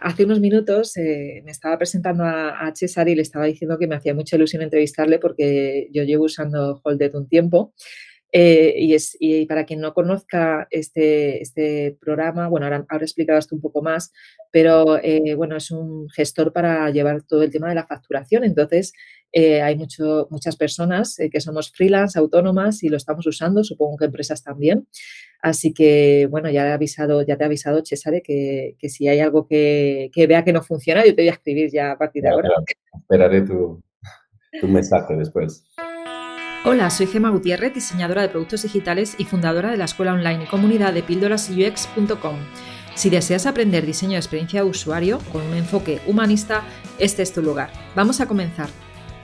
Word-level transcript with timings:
hace 0.00 0.24
unos 0.24 0.40
minutos 0.40 0.96
eh, 0.96 1.42
me 1.44 1.50
estaba 1.50 1.78
presentando 1.78 2.24
a, 2.24 2.66
a, 2.66 2.72
y 3.06 3.14
le 3.14 3.22
estaba 3.22 3.46
diciendo 3.46 3.78
que 3.78 3.86
me 3.86 3.96
hacía 3.96 4.14
mucha 4.14 4.36
ilusión 4.36 4.62
entrevistarle 4.62 5.18
porque 5.18 5.88
yo 5.92 6.02
llevo 6.04 6.24
usando 6.24 6.80
Holded 6.82 7.14
un 7.14 7.28
tiempo. 7.28 7.72
Eh, 8.32 8.74
y, 8.76 8.94
es, 8.94 9.16
y 9.18 9.46
para 9.46 9.64
quien 9.64 9.80
no 9.80 9.92
conozca 9.92 10.68
este, 10.70 11.42
este 11.42 11.96
programa, 12.00 12.48
bueno, 12.48 12.66
ahora, 12.66 12.86
ahora 12.88 13.04
explicabas 13.04 13.50
un 13.50 13.60
poco 13.60 13.82
más, 13.82 14.12
pero 14.52 14.98
eh, 15.02 15.34
bueno, 15.34 15.56
es 15.56 15.70
un 15.70 16.08
gestor 16.10 16.52
para 16.52 16.90
llevar 16.90 17.22
todo 17.22 17.42
el 17.42 17.50
tema 17.50 17.68
de 17.68 17.74
la 17.74 17.86
facturación. 17.86 18.44
Entonces, 18.44 18.92
eh, 19.32 19.62
hay 19.62 19.76
mucho, 19.76 20.28
muchas 20.30 20.56
personas 20.56 21.16
que 21.30 21.40
somos 21.40 21.72
freelance, 21.72 22.18
autónomas 22.18 22.82
y 22.82 22.88
lo 22.88 22.96
estamos 22.96 23.26
usando, 23.26 23.64
supongo 23.64 23.96
que 23.96 24.04
empresas 24.06 24.42
también. 24.42 24.86
Así 25.42 25.72
que, 25.72 26.28
bueno, 26.30 26.50
ya, 26.50 26.68
he 26.68 26.72
avisado, 26.72 27.22
ya 27.22 27.36
te 27.36 27.44
he 27.44 27.46
avisado, 27.46 27.82
Cesare, 27.84 28.22
que, 28.22 28.76
que 28.78 28.88
si 28.88 29.08
hay 29.08 29.20
algo 29.20 29.46
que, 29.46 30.10
que, 30.12 30.26
vea 30.26 30.44
que 30.44 30.52
no 30.52 30.62
funciona, 30.62 31.04
yo 31.04 31.14
te 31.14 31.22
voy 31.22 31.28
a 31.30 31.32
escribir 31.32 31.70
ya 31.72 31.92
a 31.92 31.98
partir 31.98 32.22
de 32.22 32.28
ahora. 32.28 32.50
Esperaré 32.94 33.42
tu, 33.42 33.82
tu 34.60 34.68
mensaje 34.68 35.16
después. 35.16 35.64
Hola, 36.62 36.90
soy 36.90 37.06
Gema 37.06 37.30
Gutiérrez, 37.30 37.72
diseñadora 37.72 38.20
de 38.20 38.28
productos 38.28 38.64
digitales 38.64 39.14
y 39.16 39.24
fundadora 39.24 39.70
de 39.70 39.78
la 39.78 39.86
escuela 39.86 40.12
online 40.12 40.44
y 40.44 40.46
comunidad 40.46 40.92
de 40.92 41.02
píldorasux.com. 41.02 42.36
Si 42.94 43.08
deseas 43.08 43.46
aprender 43.46 43.86
diseño 43.86 44.12
de 44.12 44.18
experiencia 44.18 44.62
de 44.62 44.68
usuario 44.68 45.20
con 45.32 45.40
un 45.40 45.54
enfoque 45.54 46.02
humanista, 46.06 46.62
este 46.98 47.22
es 47.22 47.32
tu 47.32 47.40
lugar. 47.40 47.72
Vamos 47.96 48.20
a 48.20 48.26
comenzar. 48.26 48.68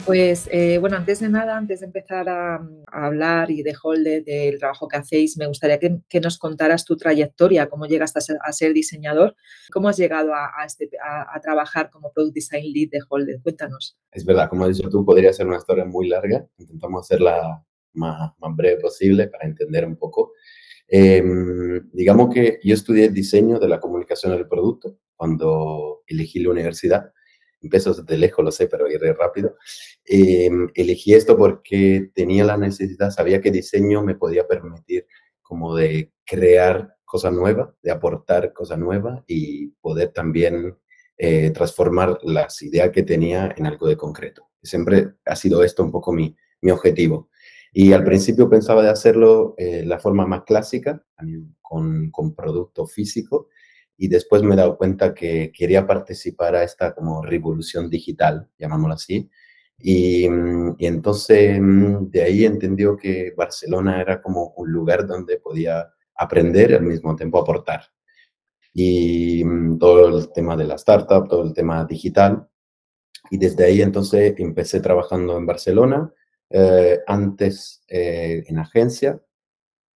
Pues 0.07 0.49
eh, 0.53 0.79
bueno, 0.79 0.97
antes 0.97 1.19
de 1.19 1.29
nada, 1.29 1.57
antes 1.57 1.81
de 1.81 1.87
empezar 1.87 2.29
a, 2.29 2.65
hablar 2.93 3.51
y 3.51 3.65
de 3.65 3.75
Holde, 3.83 4.21
del 4.21 4.57
trabajo 4.61 4.87
que 4.87 4.97
hacéis, 4.97 5.37
me 5.37 5.49
gustaría 5.49 5.81
que, 5.81 6.21
nos 6.21 6.39
contaras 6.39 6.85
tu 6.85 6.97
trayectoria, 6.97 7.69
cómo 7.69 7.87
llegaste 7.87 8.21
a 8.21 8.53
ser, 8.53 8.73
diseñador, 8.73 9.35
cómo 9.73 9.89
has 9.89 9.97
llegado 9.97 10.31
este, 10.65 10.91
a, 11.05 11.41
trabajar 11.41 11.91
como 11.91 12.13
Product 12.13 12.37
Design 12.37 12.73
Lead 12.73 12.91
de 12.91 13.01
Holde. 13.09 13.41
Cuéntanos. 13.43 13.99
Es 14.13 14.25
verdad, 14.25 14.49
como 14.49 14.65
has 14.65 14.77
dicho 14.77 14.89
tú, 14.89 15.05
podría 15.05 15.33
ser 15.33 15.49
una 15.49 15.57
historia 15.57 15.85
muy 15.85 16.09
larga. 16.09 16.47
Intentamos 16.57 17.05
hacerla 17.05 17.65
más, 17.95 18.31
más 18.39 18.57
breve 18.57 18.81
posible 18.81 19.27
para 19.27 19.45
entender 19.45 19.85
un 19.85 19.97
poco. 19.97 20.35
Em, 20.87 21.91
digamos 21.93 22.33
que 22.33 22.61
yo 22.63 22.75
estudié 22.75 23.09
diseño 23.09 23.59
de 23.59 23.67
la 23.69 23.81
comunicación 23.81 24.31
del 24.33 24.47
producto 24.47 24.99
cuando 25.17 26.05
elegí 26.07 26.39
la 26.39 26.51
universidad 26.51 27.11
empiezo 27.67 27.95
desde 27.95 28.19
lejos, 28.19 28.45
lo 28.45 28.51
sé, 28.51 28.67
pero 28.67 28.91
iré 28.91 29.13
rápido. 29.13 29.57
Em, 30.05 30.69
elegí 30.75 31.15
esto 31.15 31.37
porque 31.37 32.11
tenía 32.15 32.45
la 32.45 32.57
necesidad, 32.57 33.11
sabía 33.11 33.41
que 33.41 33.51
diseño 33.51 34.03
me 34.03 34.15
podía 34.15 34.47
permitir 34.47 35.07
como 35.43 35.77
de 35.77 36.13
crear 36.25 36.97
cosas 37.05 37.33
nuevas, 37.33 37.69
de 37.83 37.91
aportar 37.91 38.53
cosas 38.53 38.79
nuevas 38.79 39.23
y 39.27 39.69
poder 39.81 40.09
también 40.13 40.77
eh, 41.19 41.51
transformar 41.51 42.19
las 42.23 42.61
ideas 42.63 42.91
que 42.91 43.03
tenía 43.03 43.55
en 43.57 43.67
algo 43.67 43.87
de 43.89 43.97
concreto. 43.97 44.49
Siempre 44.63 45.15
ha 45.25 45.37
sido 45.37 45.63
esto 45.63 45.83
un 45.83 45.93
poco 45.93 46.13
mi, 46.13 46.37
mi 46.61 46.71
objetivo. 46.71 47.31
Y 47.73 47.93
al 47.93 48.05
principio 48.05 48.49
pensaba 48.49 48.83
de 48.83 48.91
hacerlo 48.91 49.55
eh, 49.59 49.85
la 49.85 49.99
forma 49.99 50.27
más 50.27 50.43
clásica, 50.45 51.05
con, 51.61 52.11
con 52.11 52.35
producto 52.35 52.87
físico, 52.87 53.49
y 53.99 54.09
después 54.09 54.43
me 54.43 54.55
he 54.55 54.57
dado 54.57 54.77
cuenta 54.77 55.15
que 55.15 55.53
quería 55.53 55.87
participar 55.87 56.55
a 56.55 56.63
esta 56.63 56.95
como 56.95 57.23
revolución 57.23 57.89
digital, 57.89 58.49
llamámoslo 58.59 58.95
así. 58.95 59.31
Y, 59.79 60.29
mm, 60.29 60.77
entonces 60.79 61.59
mm, 61.61 62.11
de 62.11 62.23
ahí 62.23 62.45
entendió 62.45 62.97
que 62.97 63.33
Barcelona 63.37 64.01
era 64.01 64.23
como 64.23 64.55
un 64.57 64.71
lugar 64.73 65.07
donde 65.07 65.39
podía 65.39 65.87
aprender 66.15 66.71
y 66.71 66.75
al 66.75 66.83
mismo 66.83 67.15
tiempo 67.17 67.39
aportar. 67.39 67.83
Y 68.73 69.45
mm, 69.45 69.79
todo 69.79 70.19
el 70.19 70.33
tema 70.33 70.57
de 70.57 70.65
la 70.65 70.75
startup, 70.77 71.29
todo 71.29 71.45
el 71.45 71.55
tema 71.55 71.85
digital. 71.85 72.49
Y 73.31 73.39
desde 73.39 73.65
ahí 73.65 73.83
entonces 73.83 74.35
empecé 74.39 74.81
trabajando 74.81 75.37
en 75.37 75.47
Barcelona, 75.47 76.13
eh, 76.51 77.01
antes 77.07 77.83
eh, 77.89 78.45
en 78.47 78.59
agencia, 78.59 79.21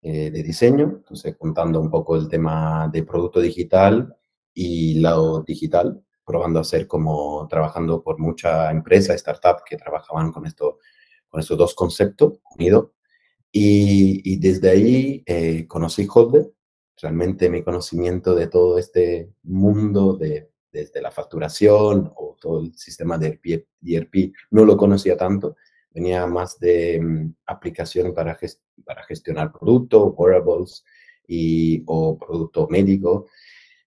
eh, 0.03 0.31
de 0.31 0.43
diseño, 0.43 0.85
entonces 0.85 1.37
contando 1.37 1.81
un 1.81 1.91
poco 1.91 2.17
el 2.17 2.29
tema 2.29 2.89
de 2.93 3.03
producto 3.03 3.41
digital 3.41 4.17
y 4.55 5.01
lado 5.01 5.43
digital, 5.43 6.03
probando 6.25 6.59
a 6.59 6.63
hacer 6.63 6.87
como 6.87 7.47
trabajando 7.49 8.03
por 8.03 8.19
mucha 8.19 8.71
empresa, 8.71 9.15
startup 9.15 9.63
que 9.69 9.77
trabajaban 9.77 10.33
con, 10.33 10.47
esto, 10.47 10.79
con 11.29 11.41
estos 11.41 11.59
dos 11.59 11.75
conceptos 11.75 12.39
unidos. 12.57 12.93
Y, 13.53 14.23
y, 14.25 14.37
desde 14.39 14.71
ahí 14.71 15.23
eh, 15.27 15.67
conocí 15.67 16.07
Holder. 16.13 16.51
Realmente 17.03 17.51
mi 17.51 17.63
conocimiento 17.63 18.35
de 18.35 18.47
todo 18.47 18.79
este 18.79 19.35
mundo 19.43 20.15
de, 20.17 20.51
desde 20.73 21.03
la 21.03 21.11
facturación 21.11 22.13
o 22.17 22.37
todo 22.41 22.61
el 22.61 22.75
sistema 22.77 23.19
de 23.19 23.41
ERP 23.85 24.33
no 24.51 24.65
lo 24.65 24.77
conocía 24.77 25.17
tanto 25.17 25.57
venía 25.91 26.27
más 26.27 26.59
de 26.59 27.01
mm, 27.01 27.35
aplicación 27.47 28.15
para, 28.15 28.39
para 28.85 29.05
gestionar 29.05 29.53
productos, 29.53 30.15
wearables 30.17 30.85
y, 31.27 31.83
o 31.87 32.19
producto 32.19 32.69
médico. 32.69 33.27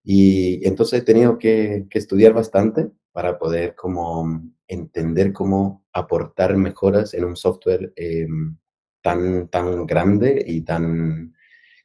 Y 0.03 0.65
entonces 0.67 1.01
he 1.01 1.05
tenido 1.05 1.37
que, 1.37 1.85
estudiar 1.91 2.33
bastante 2.33 2.89
para 3.11 3.37
poder 3.37 3.75
como 3.75 4.25
mm, 4.25 4.53
entender 4.67 5.33
cómo 5.33 5.85
aportar 5.93 6.57
mejoras 6.57 7.13
en 7.13 7.25
un 7.25 7.35
software 7.35 7.93
em, 7.95 8.57
tan, 9.01 9.47
tan 9.49 9.85
grande 9.85 10.43
y 10.47 10.61
tan 10.61 11.33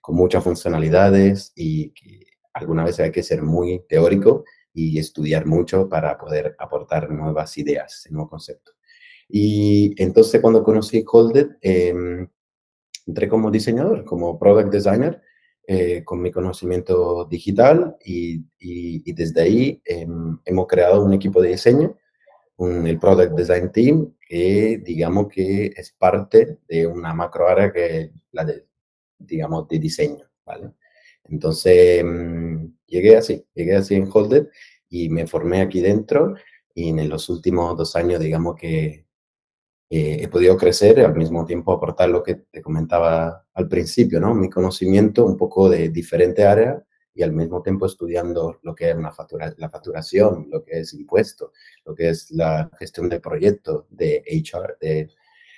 con 0.01 0.17
muchas 0.17 0.43
funcionalidades 0.43 1.53
y 1.55 1.91
que 1.91 2.25
alguna 2.55 2.83
vez 2.83 2.99
hay 2.99 3.13
que 3.13 3.23
ser 3.23 3.43
muy 3.43 3.85
teórico 3.89 4.45
y 4.73 4.99
estudiar 4.99 5.45
mucho 5.45 5.87
para 5.87 6.17
poder 6.17 6.57
aportar 6.59 7.11
nuevas 7.11 7.59
ideas, 7.59 8.07
nuevos 8.11 8.31
conceptos. 8.31 8.78
Y 9.29 9.95
entonces 10.03 10.41
cuando 10.41 10.65
conocí 10.65 11.05
Holded, 11.07 11.57
em, 11.61 12.29
entré 13.07 13.29
como 13.29 13.51
diseñador, 13.51 14.05
como 14.05 14.39
product 14.39 14.71
designer, 14.73 15.23
eh, 15.71 16.03
con 16.03 16.23
mi 16.23 16.31
conocimiento 16.31 17.27
digital 17.27 17.95
y, 18.03 18.43
y, 18.59 19.13
desde 19.13 19.43
ahí 19.43 19.83
em, 19.85 20.39
hemos 20.47 20.67
creado 20.67 21.05
un 21.05 21.13
equipo 21.13 21.43
de 21.43 21.51
diseño, 21.51 21.95
un, 22.57 22.87
el 22.87 22.99
Product 22.99 23.35
Design 23.35 23.71
Team, 23.71 24.15
que 24.27 24.81
digamos 24.83 25.29
que 25.29 25.67
es 25.77 25.93
parte 25.93 26.59
de 26.69 26.87
una 26.87 27.13
macro 27.13 27.49
área 27.49 27.71
que 27.71 28.01
es 28.01 28.11
la 28.33 28.45
de, 28.47 28.67
digamos, 29.19 29.69
de 29.69 29.79
diseño, 29.79 30.25
¿vale? 30.47 30.73
Entonces, 31.25 32.01
em, 32.01 32.75
llegué 32.87 33.17
así, 33.17 33.45
llegué 33.55 33.77
así 33.77 33.95
en 33.95 34.09
Holded 34.11 34.49
y 34.89 35.11
me 35.11 35.27
formé 35.27 35.61
aquí 35.61 35.81
dentro 35.81 36.35
y 36.75 36.89
en 36.91 37.09
los 37.11 37.29
últimos 37.29 37.77
dos 37.77 37.95
años, 37.95 38.21
digamos 38.21 38.57
que 38.57 39.05
eh, 39.91 40.19
he 40.21 40.29
podido 40.29 40.57
crecer 40.57 40.99
y 40.99 41.03
al 41.03 41.17
mismo 41.17 41.47
tiempo 41.47 41.73
aportar 41.73 42.11
lo 42.11 42.23
que 42.23 42.35
te 42.35 42.61
comentaba 42.61 43.47
al 43.55 43.69
principio, 43.69 44.21
¿no? 44.21 44.35
Mi 44.35 44.51
conocimiento 44.51 45.25
un 45.25 45.37
poco 45.37 45.71
de 45.71 45.89
diferente 45.89 46.45
área 46.45 46.83
y 47.15 47.23
al 47.23 47.33
mismo 47.33 47.63
tiempo 47.63 47.87
estudiando 47.87 48.59
lo 48.63 48.75
que 48.75 48.91
es 48.91 48.97
una 48.97 49.13
factura, 49.13 49.53
la 49.57 49.71
facturación, 49.71 50.49
lo 50.51 50.63
que 50.63 50.81
es 50.81 50.93
impuesto, 50.95 51.53
lo 51.87 51.95
que 51.95 52.11
es 52.11 52.31
la 52.31 52.71
gestión 52.79 53.09
de 53.09 53.21
proyectos, 53.21 53.87
de 53.91 54.23
HR, 54.27 54.77
de, 54.81 55.11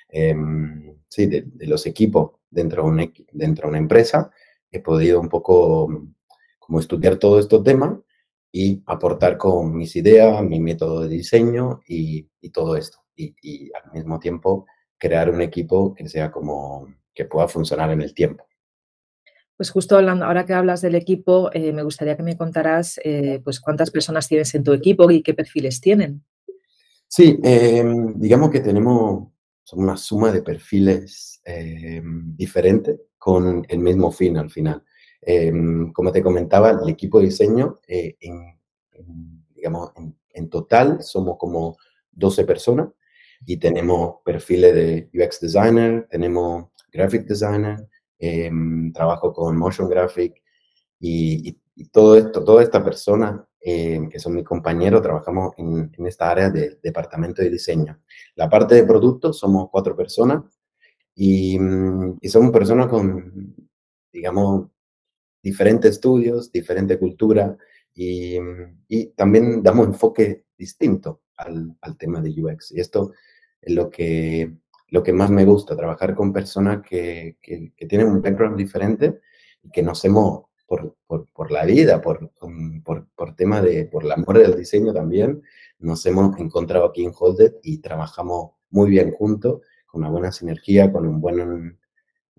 em, 0.08 0.96
sí, 1.08 1.26
de, 1.26 1.46
los 1.66 1.86
equipos 1.86 2.32
dentro 2.50 2.84
de, 2.84 2.88
un, 2.88 3.14
dentro 3.32 3.64
de 3.64 3.68
una 3.70 3.78
empresa. 3.78 4.30
He 4.70 4.80
podido 4.80 5.20
un 5.20 5.28
poco 5.28 5.88
como 6.58 6.80
estudiar 6.80 7.16
todo 7.16 7.38
estos 7.40 7.64
temas 7.64 7.98
y 8.52 8.82
aportar 8.86 9.36
con 9.38 9.76
mis 9.76 9.96
ideas, 9.96 10.42
mi 10.44 10.60
método 10.60 11.02
de 11.02 11.08
diseño 11.08 11.80
y, 11.86 12.28
y 12.40 12.50
todo 12.50 12.76
esto 12.76 12.99
y, 13.16 13.70
al 13.72 13.92
mismo 13.92 14.18
tiempo 14.18 14.66
crear 14.98 15.30
un 15.30 15.40
equipo 15.40 15.94
que 15.94 16.08
sea 16.08 16.30
como 16.30 16.86
que 17.14 17.24
pueda 17.24 17.48
funcionar 17.48 17.90
en 17.90 18.02
el 18.02 18.14
tiempo. 18.14 18.46
Pues 19.56 19.70
justo 19.70 19.96
hablando, 19.96 20.24
ahora 20.24 20.46
que 20.46 20.54
hablas 20.54 20.80
del 20.80 20.94
equipo, 20.94 21.50
eh, 21.52 21.72
me 21.72 21.82
gustaría 21.82 22.16
que 22.16 22.22
me 22.22 22.36
contaras 22.36 22.98
eh, 23.04 23.40
pues 23.44 23.60
cuántas 23.60 23.90
personas 23.90 24.26
tienes 24.26 24.54
en 24.54 24.64
tu 24.64 24.72
equipo 24.72 25.10
y 25.10 25.22
qué 25.22 25.34
perfiles 25.34 25.80
tienen. 25.80 26.24
Sí, 27.06 27.38
em, 27.42 28.18
digamos 28.18 28.50
que 28.50 28.60
tenemos 28.60 29.28
una 29.72 29.96
suma 29.96 30.32
de 30.32 30.42
perfiles 30.42 31.40
em, 31.44 32.36
diferentes 32.36 32.98
con 33.18 33.66
el 33.68 33.78
mismo 33.80 34.10
fin 34.10 34.38
al 34.38 34.50
final. 34.50 34.82
Em, 35.20 35.92
como 35.92 36.10
te 36.10 36.22
comentaba, 36.22 36.70
el 36.70 36.88
equipo 36.88 37.18
de 37.18 37.26
diseño, 37.26 37.80
eh, 37.86 38.16
digamos, 39.54 39.90
en, 40.32 40.48
total 40.48 41.02
somos 41.02 41.36
como 41.36 41.76
12 42.12 42.44
personas 42.44 42.88
y 43.46 43.56
tenemos 43.56 44.16
perfiles 44.24 44.74
de 44.74 45.10
UX 45.14 45.40
designer, 45.40 46.06
tenemos 46.10 46.66
graphic 46.92 47.26
designer, 47.26 47.88
em, 48.18 48.92
trabajo 48.92 49.32
con 49.32 49.56
motion 49.56 49.88
graphic 49.88 50.42
y, 51.00 51.56
todo 51.92 52.16
esto, 52.16 52.44
toda 52.44 52.62
esta 52.62 52.84
persona 52.84 53.46
em, 53.62 54.08
que 54.10 54.18
son 54.18 54.34
mis 54.34 54.44
compañeros, 54.44 55.02
trabajamos 55.02 55.52
en, 55.58 55.90
en, 55.96 56.06
esta 56.06 56.30
área 56.30 56.50
de 56.50 56.78
departamento 56.82 57.42
de 57.42 57.50
diseño. 57.50 57.98
La 58.34 58.48
parte 58.48 58.74
de 58.74 58.84
producto 58.84 59.32
somos 59.32 59.68
cuatro 59.70 59.96
personas 59.96 60.44
y, 61.14 61.58
mm, 61.58 62.18
y 62.20 62.28
somos 62.28 62.50
personas 62.52 62.88
con, 62.88 63.54
digamos, 64.12 64.68
diferentes 65.42 65.92
estudios, 65.92 66.52
diferente 66.52 66.98
cultura 66.98 67.56
y, 67.94 68.36
y, 68.88 69.06
también 69.08 69.62
damos 69.62 69.86
enfoque 69.86 70.44
distinto 70.56 71.22
al, 71.36 71.76
al, 71.80 71.96
tema 71.96 72.20
de 72.20 72.30
UX. 72.30 72.72
Y 72.72 72.80
esto 72.80 73.12
es 73.12 73.18
lo 73.62 73.90
que, 73.90 74.52
lo 74.88 75.02
que 75.02 75.12
más 75.12 75.30
me 75.30 75.44
gusta, 75.44 75.76
trabajar 75.76 76.14
con 76.14 76.32
personas 76.32 76.82
que, 76.82 77.36
que, 77.40 77.72
tienen 77.86 78.08
un 78.08 78.22
background 78.22 78.56
diferente 78.56 79.20
y 79.62 79.70
que 79.70 79.82
nos 79.82 80.04
hemos, 80.04 80.44
por, 80.66 80.96
por, 81.06 81.50
la 81.50 81.64
vida, 81.64 82.00
por, 82.00 82.30
por, 82.84 83.06
por, 83.14 83.34
tema 83.34 83.60
de, 83.60 83.86
por 83.86 84.04
el 84.04 84.12
amor 84.12 84.38
del 84.38 84.56
diseño 84.56 84.92
también, 84.92 85.42
nos 85.78 86.04
hemos 86.06 86.38
encontrado 86.38 86.86
aquí 86.86 87.04
en 87.04 87.12
Holded 87.18 87.54
y 87.62 87.78
trabajamos 87.78 88.52
muy 88.70 88.90
bien 88.90 89.12
juntos, 89.12 89.62
con 89.86 90.02
una 90.02 90.10
buena 90.10 90.30
sinergia, 90.30 90.92
con 90.92 91.06
un 91.06 91.20
buen, 91.20 91.78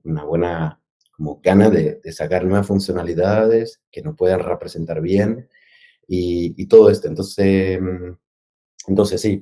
una 0.03 0.23
buena 0.23 0.81
como 1.11 1.39
gana 1.43 1.69
de, 1.69 1.99
sacar 2.11 2.45
nuevas 2.45 2.67
funcionalidades 2.67 3.81
que 3.91 4.01
nos 4.01 4.15
puedan 4.15 4.39
representar 4.39 5.01
bien 5.01 5.49
y, 6.07 6.55
y 6.57 6.65
todo 6.67 6.89
esto. 6.89 7.07
Entonces, 7.07 7.79
entonces 8.87 9.21
sí, 9.21 9.41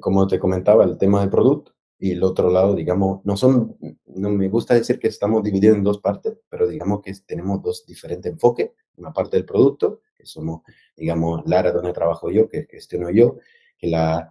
como 0.00 0.26
te 0.26 0.38
comentaba, 0.38 0.84
el 0.84 0.98
tema 0.98 1.22
de 1.22 1.28
producto 1.28 1.72
y 1.98 2.12
el 2.12 2.22
otro 2.22 2.50
lado, 2.50 2.74
digamos, 2.74 3.24
no 3.24 3.36
son, 3.36 3.76
no 4.06 4.30
me 4.30 4.48
gusta 4.48 4.74
decir 4.74 4.98
que 4.98 5.08
estamos 5.08 5.42
divididos 5.42 5.76
en 5.76 5.84
dos 5.84 5.98
partes, 5.98 6.38
pero 6.48 6.66
digamos 6.66 7.00
que 7.02 7.12
tenemos 7.26 7.62
dos 7.62 7.86
diferentes 7.86 8.30
enfoques. 8.30 8.70
Una 8.96 9.12
parte 9.12 9.36
del 9.36 9.46
producto, 9.46 10.00
que 10.16 10.26
somos, 10.26 10.62
digamos, 10.96 11.42
la 11.46 11.60
área 11.60 11.72
donde 11.72 11.92
trabajo 11.92 12.30
yo, 12.30 12.48
que 12.48 12.66
gestiono 12.70 13.10
yo, 13.10 13.38
que 13.78 13.88
la, 13.88 14.30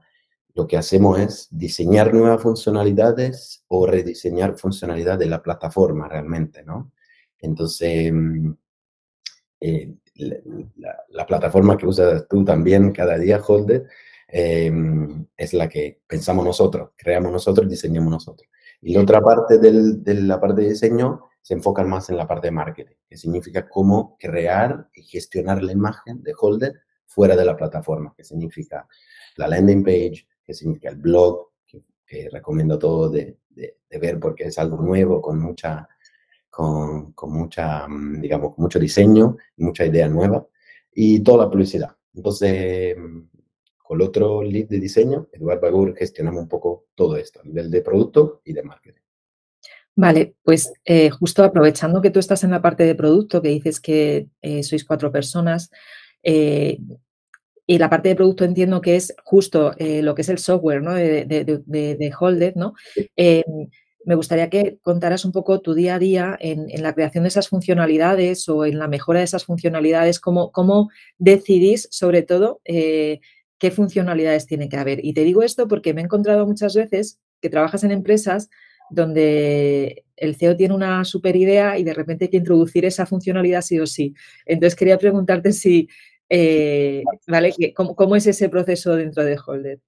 lo 0.53 0.68
que 0.68 0.77
hacemos 0.77 1.19
es 1.19 1.48
diseñar 1.51 2.13
nuevas 2.13 2.41
funcionalidades 2.41 3.63
o 3.68 3.86
rediseñar 3.86 4.57
funcionalidades 4.57 5.19
de 5.19 5.25
la 5.27 5.44
plataforma 5.44 6.07
realmente, 6.07 6.63
¿no? 6.63 6.91
Entonces, 7.39 8.12
eh, 9.59 9.94
la, 10.15 10.38
la, 10.77 11.03
la, 11.09 11.25
plataforma 11.25 11.77
que 11.77 11.86
usas 11.86 12.27
tú 12.27 12.44
también 12.44 12.91
cada 12.91 13.18
día, 13.18 13.41
Holder, 13.45 13.88
eh, 14.27 14.72
es 15.38 15.54
la 15.54 15.69
que 15.69 16.01
pensamos 16.07 16.45
nosotros, 16.45 16.92
creamos 16.95 17.31
nosotros, 17.31 17.69
diseñamos 17.69 18.12
nosotros. 18.12 18.50
Y 18.81 18.94
la 18.94 19.01
otra 19.01 19.22
parte 19.22 19.57
del, 19.57 20.04
de 20.04 20.16
la 20.16 20.39
parte 20.39 20.62
de 20.62 20.69
diseño 20.69 21.30
se 21.42 21.54
enfoca 21.54 21.83
más 21.83 22.10
en 22.10 22.18
la 22.18 22.27
parte 22.27 22.48
de 22.48 22.51
marketing, 22.51 22.95
que 23.07 23.18
significa 23.18 23.68
cómo 23.69 24.18
crear 24.19 24.89
y 24.94 25.04
gestionar 25.04 25.63
la 25.63 25.72
imagen 25.72 26.24
de 26.24 26.33
Holder 26.38 26.81
fuera 27.06 27.36
de 27.36 27.45
la 27.45 27.56
plataforma, 27.56 28.13
que 28.18 28.24
significa 28.24 28.88
la 29.38 29.48
landing 29.48 29.83
page, 29.83 30.27
que 30.44 30.54
significa 30.54 30.89
el 30.89 30.98
blog, 30.98 31.51
que, 31.66 31.83
que 32.06 32.30
recomiendo 32.31 32.77
todo 32.80 33.10
de, 33.10 33.38
de, 33.50 33.77
de, 33.89 34.00
ver 34.00 34.19
porque 34.19 34.45
es 34.45 34.60
algo 34.60 34.77
nuevo, 34.77 35.22
con 35.22 35.39
mucha, 35.39 35.88
con, 36.50 37.13
con 37.13 37.31
mucha, 37.31 37.88
mm, 37.88 38.22
digamos, 38.22 38.57
mucho 38.57 38.80
diseño, 38.80 39.38
mucha 39.57 39.86
idea 39.86 40.07
nueva, 40.10 40.45
y 40.94 41.19
toda 41.22 41.45
la 41.45 41.51
publicidad. 41.51 41.95
Entonces, 42.13 42.95
con 43.85 44.01
el 44.01 44.07
otro 44.07 44.41
lead 44.41 44.67
de 44.67 44.79
diseño, 44.79 45.27
Eduardo 45.31 45.61
Bagur, 45.61 45.95
gestionamos 45.95 46.41
un 46.41 46.49
poco 46.49 46.87
todo 46.95 47.17
esto 47.17 47.41
a 47.41 47.43
nivel 47.43 47.69
de 47.69 47.81
producto 47.81 48.41
y 48.43 48.53
de 48.53 48.63
marketing. 48.63 49.01
Vale, 49.95 50.35
pues 50.43 50.73
eh, 50.83 51.09
justo 51.09 51.43
aprovechando 51.43 52.01
que 52.01 52.09
tú 52.09 52.19
estás 52.19 52.43
en 52.43 52.51
la 52.51 52.61
parte 52.61 52.83
de 52.83 52.95
producto, 52.95 53.41
que 53.41 53.49
dices 53.49 53.79
que 53.79 54.27
eh, 54.41 54.63
sois 54.63 54.83
cuatro 54.83 55.11
personas, 55.11 55.69
eh, 56.23 56.79
y 57.67 57.77
la 57.77 57.89
parte 57.89 58.09
de 58.09 58.15
producto 58.15 58.43
entiendo 58.43 58.81
que 58.81 58.95
es 58.95 59.15
justo 59.23 59.73
lo 59.79 60.13
que 60.13 60.21
es 60.21 60.29
el 60.29 60.38
software 60.38 60.83
¿no? 60.83 60.93
de, 60.93 61.25
de, 61.25 61.43
de, 61.65 61.95
de 61.95 62.13
Holded, 62.19 62.53
¿no? 62.55 62.75
Me 64.05 64.13
gustaría 64.13 64.51
que 64.51 64.77
contaras 64.83 65.25
un 65.25 65.31
poco 65.31 65.61
tu 65.61 65.73
día 65.73 65.95
a 65.95 65.99
día 65.99 66.38
en, 66.39 66.69
en, 66.69 66.83
la 66.83 66.93
creación 66.93 67.23
de 67.23 67.29
esas 67.29 67.49
funcionalidades 67.49 68.47
o 68.47 68.63
en 68.63 68.77
la 68.77 68.88
mejora 68.88 69.19
de 69.19 69.25
esas 69.25 69.45
funcionalidades, 69.45 70.19
cómo, 70.19 70.51
cómo 70.51 70.89
decidís 71.17 71.88
sobre 71.89 72.21
todo 72.21 72.61
eh, 72.65 73.19
qué 73.59 73.71
funcionalidades 73.71 74.45
tiene 74.45 74.69
que 74.69 74.77
haber. 74.77 75.03
Y 75.03 75.13
te 75.13 75.23
digo 75.23 75.43
esto 75.43 75.67
porque 75.67 75.93
me 75.93 76.01
he 76.01 76.03
encontrado 76.05 76.45
muchas 76.45 76.75
veces 76.75 77.19
que 77.41 77.49
trabajas 77.49 77.83
en 77.83 77.91
empresas 77.91 78.49
donde 78.89 80.05
el 80.15 80.35
CEO 80.35 80.55
tiene 80.55 80.75
una 80.75 81.03
super 81.05 81.35
idea 81.35 81.77
y 81.77 81.83
de 81.83 81.93
repente 81.93 82.25
hay 82.25 82.29
que 82.29 82.37
introducir 82.37 82.85
esa 82.85 83.05
funcionalidad 83.05 83.61
sí 83.61 83.79
o 83.79 83.87
sí. 83.87 84.13
Entonces 84.45 84.75
quería 84.75 84.97
preguntarte 84.97 85.51
si 85.51 85.89
eh, 86.29 87.03
¿vale? 87.27 87.53
¿Cómo, 87.75 87.95
¿Cómo, 87.95 88.15
es 88.15 88.27
ese 88.27 88.49
proceso 88.49 88.95
dentro 88.95 89.23
de 89.23 89.37
Holder? 89.43 89.79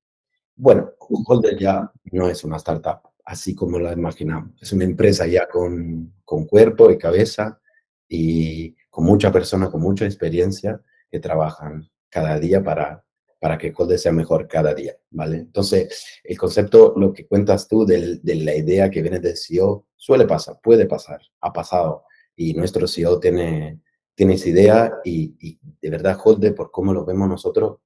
Bueno, 0.56 0.92
Holder 1.00 1.58
ya 1.58 1.92
no 2.12 2.30
es 2.30 2.44
una 2.44 2.58
startup, 2.58 3.02
así 3.26 3.54
como 3.54 3.80
la 3.80 3.94
imaginamos. 3.94 4.52
Es 4.62 4.72
una 4.74 4.86
empresa 4.86 5.28
ya 5.28 5.48
con, 5.48 6.14
con 6.26 6.46
cuerpo 6.46 6.90
y 6.92 6.98
cabeza 6.98 7.60
y 8.08 8.76
con 8.90 9.06
mucha 9.06 9.32
persona, 9.32 9.70
con 9.70 9.82
mucha 9.82 10.06
experiencia 10.06 10.82
que 11.12 11.20
trabajan 11.20 11.88
cada 12.10 12.40
día 12.40 12.64
para, 12.64 13.04
para 13.40 13.58
que 13.58 13.74
Holder 13.76 14.00
sea 14.00 14.12
mejor 14.12 14.48
cada 14.48 14.74
día, 14.74 14.96
¿vale? 15.12 15.38
Entonces, 15.38 16.20
el 16.24 16.38
concepto, 16.38 16.94
lo 16.98 17.14
que 17.14 17.28
cuentas 17.28 17.68
tú 17.68 17.86
de, 17.86 18.20
la 18.24 18.56
idea 18.56 18.90
que 18.90 19.02
viene 19.02 19.20
del 19.20 19.38
CEO, 19.38 19.88
suele 19.96 20.26
pasar, 20.26 20.60
puede 20.62 20.86
pasar, 20.86 21.22
ha 21.42 21.54
pasado. 21.54 22.06
Y 22.36 22.54
nuestro 22.54 22.88
CEO 22.88 23.20
tiene, 23.20 23.82
tienes 24.16 24.46
idea 24.48 24.94
y, 25.04 25.60
de 25.82 25.90
verdad, 25.90 26.18
Holde, 26.24 26.52
por 26.54 26.72
cómo 26.72 26.94
lo 26.94 27.06
vemos 27.06 27.30
nosotros, 27.30 27.80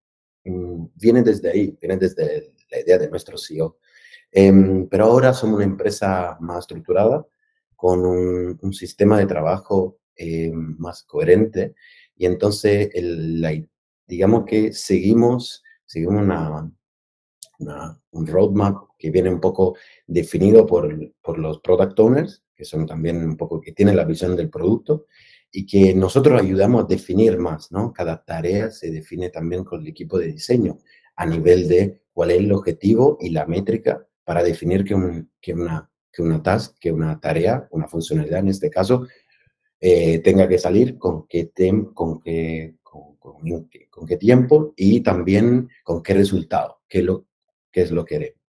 mmm, 0.45 0.85
viene 0.95 1.23
desde 1.23 1.49
ahí, 1.51 1.77
viene 1.79 1.97
desde 1.97 2.53
la 2.69 2.79
idea 2.79 2.97
de 2.97 3.09
nuestro 3.09 3.37
CEO. 3.37 3.77
Eh, 4.31 4.87
pero 4.89 5.05
ahora 5.05 5.33
somos 5.33 5.57
una 5.57 5.65
empresa 5.65 6.37
más 6.39 6.59
estructurada, 6.59 7.25
con 7.75 8.05
un, 8.05 8.59
un 8.61 8.73
sistema 8.73 9.17
de 9.17 9.25
trabajo 9.25 9.97
eh, 10.15 10.51
más 10.53 11.03
coherente 11.03 11.73
y 12.21 12.27
entonces, 12.27 12.91
el, 12.93 13.41
la, 13.41 13.51
digamos 14.11 14.43
que 14.45 14.73
seguimos, 14.73 15.63
seguimos 15.85 16.23
una, 16.23 16.69
una, 17.59 18.01
un 18.11 18.27
roadmap 18.27 18.89
que 18.99 19.09
viene 19.09 19.29
un 19.29 19.39
poco 19.39 19.77
definido 20.05 20.67
por, 20.67 20.93
por 21.21 21.39
los 21.39 21.61
product 21.61 21.97
owners, 21.97 22.43
que 22.53 22.65
son 22.65 22.85
también 22.85 23.23
un 23.23 23.37
poco, 23.37 23.61
que 23.61 23.71
tienen 23.71 23.95
la 23.95 24.03
visión 24.03 24.35
del 24.35 24.49
producto, 24.49 25.05
y 25.49 25.65
que 25.65 25.95
nosotros 25.95 26.41
ayudamos 26.41 26.83
a 26.83 26.87
definir 26.87 27.37
más, 27.37 27.71
¿no? 27.71 27.93
Cada 27.93 28.21
tarea 28.21 28.69
se 28.69 28.91
define 28.91 29.29
también 29.29 29.63
con 29.63 29.79
el 29.79 29.87
equipo 29.87 30.19
de 30.19 30.27
diseño 30.27 30.79
a 31.15 31.25
nivel 31.25 31.69
de 31.69 32.01
cuál 32.11 32.31
es 32.31 32.39
el 32.39 32.51
objetivo 32.51 33.17
y 33.21 33.29
la 33.29 33.45
métrica 33.45 34.05
para 34.25 34.43
definir 34.43 34.83
que, 34.83 34.93
un, 34.93 35.31
que, 35.39 35.53
una, 35.53 35.89
que 36.11 36.21
una 36.21 36.43
task, 36.43 36.77
que 36.81 36.91
una 36.91 37.17
tarea, 37.17 37.65
una 37.71 37.87
funcionalidad 37.87 38.39
en 38.39 38.49
este 38.49 38.69
caso, 38.69 39.07
eh, 39.79 40.19
tenga 40.19 40.49
que 40.49 40.59
salir 40.59 40.97
con 40.97 41.25
qué, 41.27 41.45
tem, 41.45 41.93
con, 41.93 42.19
qué, 42.19 42.75
con, 43.21 44.07
qué 44.07 44.17
tiempo 44.17 44.73
y 44.75 45.01
también 45.01 45.69
con 45.83 46.01
qué 46.01 46.13
resultado, 46.15 46.81
qué, 46.89 47.03
lo, 47.03 47.27
qué 47.71 47.83
es 47.83 47.91
lo 47.91 48.03
que 48.03 48.15
queremos. 48.15 48.41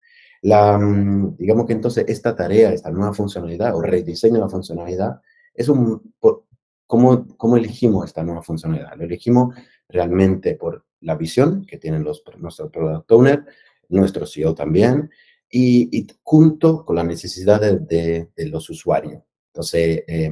Mm, 0.43 1.36
digamos 1.38 1.65
que 1.67 1.74
entonces 1.74 2.05
esta 2.07 2.36
tarea, 2.36 2.74
esta 2.74 2.89
nueva 2.89 3.13
funcionalidad 3.13 3.75
o 3.75 3.81
rediseño 3.81 4.36
de 4.36 4.39
la 4.39 4.50
funcionalidad 4.50 5.22
es 5.53 5.67
un, 5.69 6.13
por, 6.19 6.45
¿Cómo, 6.88 7.25
¿Cómo, 7.38 7.55
elegimos 7.55 8.05
esta 8.05 8.22
nueva 8.22 8.43
funcionalidad? 8.43 8.98
Lo 8.98 9.05
elegimos 9.05 9.55
realmente 9.88 10.55
por 10.55 10.86
la 11.00 11.15
visión 11.15 11.65
que 11.65 11.77
tienen 11.77 12.03
los, 12.03 12.22
nuestros 12.38 12.69
product 12.69 13.10
owner, 13.12 13.45
nuestro 13.88 14.25
CEO 14.25 14.53
también, 14.53 15.10
y, 15.50 16.05
junto 16.22 16.84
con 16.84 16.98
las 16.98 17.05
necesidades 17.05 17.88
de, 17.88 18.29
los 18.50 18.69
usuarios. 18.69 19.24
Entonces, 19.53 20.03
eh, 20.05 20.29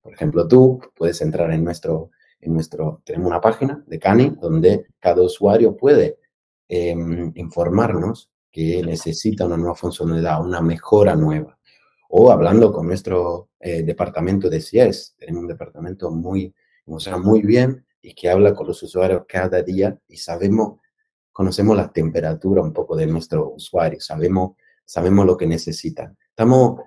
por 0.00 0.14
ejemplo, 0.14 0.48
tú 0.48 0.80
puedes 0.96 1.20
entrar 1.20 1.50
en 1.52 1.64
nuestro, 1.64 2.12
en 2.40 2.54
nuestro, 2.54 3.02
tenemos 3.04 3.28
una 3.28 3.40
página 3.40 3.82
de 3.86 3.98
Cani 3.98 4.36
donde 4.40 4.86
cada 5.00 5.22
usuario 5.22 5.76
puede 5.76 6.18
eh, 6.68 6.94
informarnos 7.34 8.30
que 8.50 8.82
necesita 8.82 9.46
una 9.46 9.56
nueva 9.56 9.74
funcionalidad, 9.74 10.44
una 10.44 10.60
mejora 10.60 11.14
nueva 11.14 11.58
o 12.08 12.30
hablando 12.30 12.72
con 12.72 12.86
nuestro 12.86 13.50
eh, 13.60 13.82
departamento 13.82 14.48
de 14.48 14.60
CIES. 14.60 15.14
Tenemos 15.18 15.42
un 15.42 15.48
departamento 15.48 16.10
muy, 16.10 16.54
funciona 16.84 17.18
muy 17.18 17.42
bien 17.42 17.84
y 18.00 18.14
que 18.14 18.30
habla 18.30 18.54
con 18.54 18.66
los 18.66 18.82
usuarios 18.82 19.24
cada 19.28 19.62
día 19.62 19.98
y 20.08 20.16
sabemos, 20.16 20.80
conocemos 21.32 21.76
la 21.76 21.92
temperatura 21.92 22.62
un 22.62 22.72
poco 22.72 22.96
de 22.96 23.06
nuestro 23.06 23.50
usuario, 23.50 24.00
sabemos, 24.00 24.56
sabemos 24.84 25.26
lo 25.26 25.36
que 25.36 25.46
necesitan. 25.46 26.16
Estamos, 26.30 26.80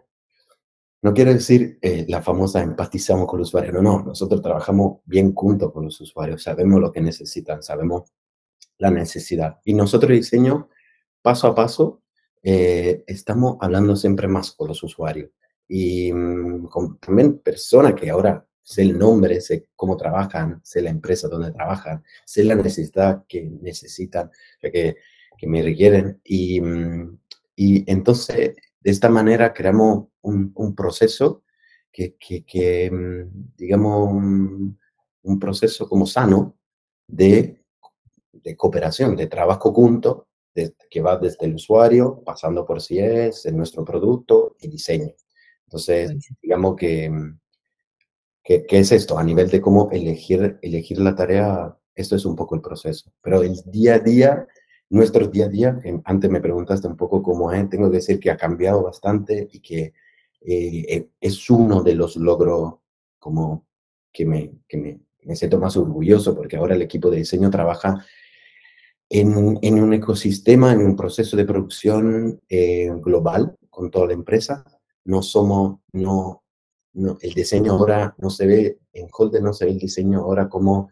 no 1.02 1.14
quiero 1.14 1.34
decir 1.34 1.80
eh, 1.82 2.06
la 2.08 2.22
famosa 2.22 2.62
empatizamos 2.62 3.28
con 3.28 3.40
los 3.40 3.50
usuarios, 3.50 3.74
no, 3.74 3.82
no, 3.82 4.04
nosotros 4.04 4.42
trabajamos 4.42 5.00
bien 5.06 5.34
junto 5.34 5.72
con 5.74 5.86
los 5.86 6.00
usuarios, 6.00 6.44
sabemos 6.44 6.80
lo 6.80 6.92
que 6.92 7.02
necesitan, 7.02 7.64
sabemos 7.64 8.12
la 8.78 8.92
necesidad. 8.92 9.60
Y 9.66 9.74
nosotros 9.74 10.12
diseño 10.12 10.70
paso 11.22 11.48
a 11.48 11.56
paso 11.56 12.02
eh, 12.44 13.04
estamos 13.08 13.58
hablando 13.62 13.96
siempre 13.96 14.28
más 14.28 14.52
con 14.52 14.68
los 14.68 14.82
usuarios 14.84 15.30
y 15.68 16.12
mmm, 16.14 16.68
con 16.68 16.98
también 17.00 17.40
personas 17.40 17.94
que 17.94 18.10
ahora 18.10 18.46
sé 18.62 18.84
el 18.84 18.98
nombre, 18.98 19.42
sé 19.42 19.70
cómo 19.76 19.98
trabajan, 19.98 20.62
sé 20.64 20.82
la 20.82 20.92
empresa 20.92 21.28
donde 21.28 21.52
trabajan, 21.52 22.04
sé 22.26 22.44
la 22.44 22.56
necesidad 22.56 23.26
que 23.28 23.44
necesitan, 23.62 24.30
que, 24.60 24.98
que 25.38 25.48
me 25.48 25.64
requieren 25.64 26.22
y, 26.24 26.62
mmm, 26.62 27.18
y 27.56 27.92
entonces 27.92 28.56
de 28.82 28.92
esta 28.92 29.10
manera 29.10 29.54
creamos 29.54 30.08
un, 30.22 30.52
un 30.56 30.76
proceso 30.76 31.44
que, 31.92 32.16
que, 32.18 32.44
que, 32.44 32.90
mm, 32.92 33.56
digamos, 33.56 34.10
un, 34.10 34.80
un, 35.24 35.40
proceso 35.40 35.88
como 35.88 36.06
sano 36.06 36.58
de, 37.08 37.64
de 38.32 38.56
cooperación, 38.56 39.16
de 39.16 39.28
trabajo 39.28 39.74
junto, 39.74 40.28
que 40.90 41.02
va 41.02 41.18
desde 41.18 41.46
el 41.46 41.56
usuario, 41.56 42.22
pasando 42.26 42.66
por 42.66 42.82
si 42.82 43.00
es, 43.00 43.46
en 43.46 43.58
nuestro 43.58 43.86
producto 43.86 44.56
y 44.60 44.68
diseño. 44.68 45.14
Entonces, 45.66 46.14
digamos 46.42 46.76
que, 46.76 47.10
que, 48.44 48.66
es 48.70 48.92
esto, 48.92 49.18
a 49.18 49.24
nivel 49.24 49.50
de 49.50 49.62
cómo 49.62 49.90
elegir, 49.92 50.60
elegir 50.62 51.00
la 51.00 51.16
tarea, 51.16 51.78
esto 51.96 52.16
es 52.16 52.26
un 52.26 52.36
poco 52.36 52.56
el 52.56 52.62
proceso. 52.62 53.12
Pero 53.22 53.42
el 53.42 53.56
día 53.68 53.96
a 53.96 54.00
día, 54.00 54.48
nuestro 54.92 55.28
día 55.28 55.46
a 55.46 55.50
día, 55.50 55.82
antes 56.06 56.30
me 56.30 56.42
preguntaste 56.42 56.88
un 56.88 56.96
poco 56.96 57.24
cómo 57.24 57.52
es, 57.52 57.70
tengo 57.70 57.90
que 57.90 57.98
decir 57.98 58.20
que 58.20 58.32
ha 58.32 58.38
cambiado 58.38 58.84
bastante 58.84 59.48
y 59.52 59.60
que 59.60 59.94
eh, 60.42 61.10
es 61.20 61.50
uno 61.50 61.84
de 61.84 61.96
los 61.96 62.16
logros 62.16 62.76
como 63.20 63.66
que 64.12 64.26
me, 64.26 64.52
que 64.68 64.78
me, 64.78 65.00
me 65.24 65.36
siento 65.36 65.60
más 65.60 65.78
orgulloso 65.78 66.36
porque 66.36 66.58
ahora 66.58 66.76
el 66.76 66.82
equipo 66.82 67.10
de 67.10 67.18
diseño 67.18 67.50
trabaja 67.50 68.06
en, 69.12 69.60
en 69.62 69.84
un 69.84 69.94
ecosistema, 69.94 70.72
en 70.72 70.80
un 70.80 70.96
proceso 70.96 71.36
de 71.36 71.46
producción 71.46 72.42
eh, 72.48 72.90
global 72.96 73.56
con 73.70 73.92
toda 73.92 74.08
la 74.08 74.14
empresa. 74.14 74.64
No 75.04 75.22
somos, 75.22 75.80
no, 75.92 76.44
no, 76.94 77.18
el 77.22 77.34
diseño 77.34 77.74
ahora 77.74 78.16
no 78.20 78.30
se 78.30 78.46
ve, 78.46 78.80
en 78.94 79.10
Holder 79.12 79.42
no 79.42 79.54
se 79.54 79.66
ve 79.66 79.72
el 79.72 79.80
diseño 79.80 80.22
ahora 80.22 80.48
como, 80.48 80.90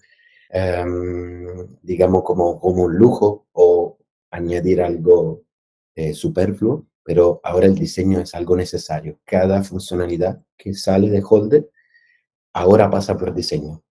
em, 0.50 1.78
digamos, 1.82 2.24
como, 2.24 2.60
como 2.60 2.84
un 2.84 2.96
lujo 2.96 3.48
o 3.54 3.69
añadir 4.32 4.82
algo 4.82 5.44
eh, 5.96 6.14
superfluo, 6.14 6.88
pero 7.04 7.42
ahora 7.44 7.66
el 7.66 7.76
diseño 7.76 8.20
es 8.22 8.36
algo 8.36 8.56
necesario. 8.56 9.20
Cada 9.26 9.64
funcionalidad 9.64 10.42
que 10.58 10.74
sale 10.74 11.10
de 11.10 11.24
Holder 11.28 11.70
ahora 12.54 12.90
pasa 12.90 13.18
por 13.18 13.34
diseño. 13.34 13.84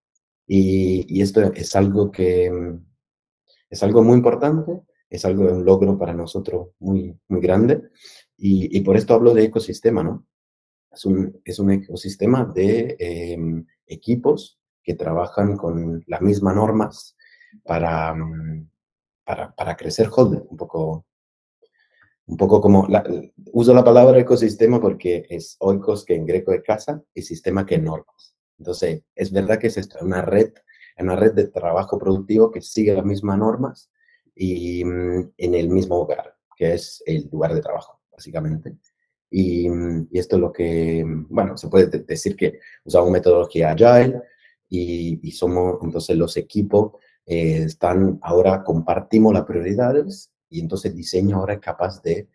Y, 0.46 1.20
esto 1.20 1.52
es 1.52 1.76
algo 1.76 2.10
que 2.10 2.50
mm, 2.50 2.86
es 3.70 3.82
algo 3.82 4.02
muy 4.02 4.16
importante, 4.16 4.80
es 5.10 5.24
algo 5.24 5.44
de 5.44 5.52
un 5.52 5.64
logro 5.64 5.98
para 5.98 6.14
nosotros 6.14 6.68
muy, 6.78 7.18
muy 7.28 7.40
grande. 7.40 7.90
Y, 8.36 8.80
por 8.80 8.96
esto 8.96 9.14
hablo 9.14 9.34
de 9.34 9.44
ecosistema, 9.44 10.02
¿no? 10.02 10.26
Es 10.90 11.04
un, 11.04 11.40
es 11.44 11.58
un 11.58 11.72
ecosistema 11.72 12.44
de 12.54 12.96
em, 12.98 13.66
equipos 13.86 14.58
que 14.82 14.94
trabajan 14.94 15.56
con 15.56 16.02
las 16.06 16.22
mismas 16.22 16.54
normas 16.54 17.16
para, 17.64 18.14
mm, 18.14 18.68
para, 19.28 19.54
para 19.54 19.76
crecer 19.76 20.08
Holder, 20.10 20.42
un 20.48 20.56
poco 20.56 21.04
un 22.28 22.36
poco 22.36 22.60
como, 22.60 22.86
uso 23.52 23.74
la 23.74 23.84
palabra 23.84 24.18
ecosistema 24.18 24.80
porque 24.80 25.26
es 25.28 25.56
oikos 25.60 26.04
que 26.04 26.14
en 26.14 26.26
greco 26.26 26.52
es 26.52 26.62
casa 26.62 27.02
y 27.14 27.22
sistema 27.22 27.64
que 27.64 27.78
normas. 27.78 28.36
Entonces, 28.58 29.02
es 29.14 29.32
verdad 29.32 29.58
que 29.58 29.66
es 29.68 29.88
una 30.00 30.22
red, 30.22 30.52
una 30.98 31.16
red 31.16 31.32
de 31.32 31.48
trabajo 31.48 31.98
productivo 31.98 32.50
que 32.50 32.60
sigue 32.60 32.94
las 32.94 33.04
mismas 33.04 33.38
normas 33.38 33.90
y 34.34 34.84
mm, 34.84 35.32
en 35.36 35.54
el 35.54 35.68
mismo 35.68 35.96
hogar, 35.96 36.36
que 36.56 36.74
es 36.74 37.02
el 37.06 37.28
lugar 37.30 37.54
de 37.54 37.62
trabajo, 37.62 38.00
básicamente. 38.12 38.76
Y, 39.30 39.68
mm, 39.68 40.08
y 40.10 40.18
esto 40.18 40.36
es 40.36 40.42
lo 40.42 40.52
que, 40.52 41.04
bueno, 41.28 41.56
se 41.56 41.68
puede 41.68 41.86
decir 41.86 42.36
que 42.36 42.60
usamos 42.84 43.10
metodología 43.10 43.70
agile 43.70 44.22
y, 44.68 45.20
y 45.22 45.32
somos, 45.32 45.78
entonces 45.82 46.16
los 46.16 46.36
equipos 46.36 46.92
eh, 47.28 47.64
están, 47.64 48.18
ahora 48.22 48.64
compartimos 48.64 49.34
las 49.34 49.44
prioridades 49.44 50.30
y 50.48 50.60
entonces 50.60 50.90
el 50.90 50.96
diseño 50.96 51.36
ahora 51.36 51.54
es 51.54 51.60
capaz 51.60 52.00
de 52.00 52.26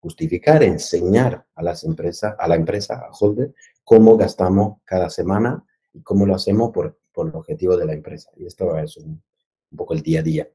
justificar, 0.00 0.62
enseñar 0.62 1.44
a 1.54 1.62
las 1.62 1.84
empresas, 1.84 2.34
a 2.38 2.48
la 2.48 2.54
empresa, 2.54 2.94
a 2.94 3.10
Holder, 3.12 3.52
cómo 3.84 4.16
gastamos 4.16 4.78
cada 4.84 5.10
semana 5.10 5.62
y 5.92 6.00
cómo 6.02 6.24
lo 6.24 6.34
hacemos 6.34 6.70
por, 6.72 6.98
por 7.12 7.28
el 7.28 7.34
objetivo 7.34 7.76
de 7.76 7.84
la 7.84 7.92
empresa. 7.92 8.30
Y 8.36 8.46
esto 8.46 8.78
es 8.78 8.96
un, 8.96 9.22
un 9.70 9.76
poco 9.76 9.92
el 9.92 10.00
día 10.00 10.20
a 10.20 10.22
día. 10.22 10.48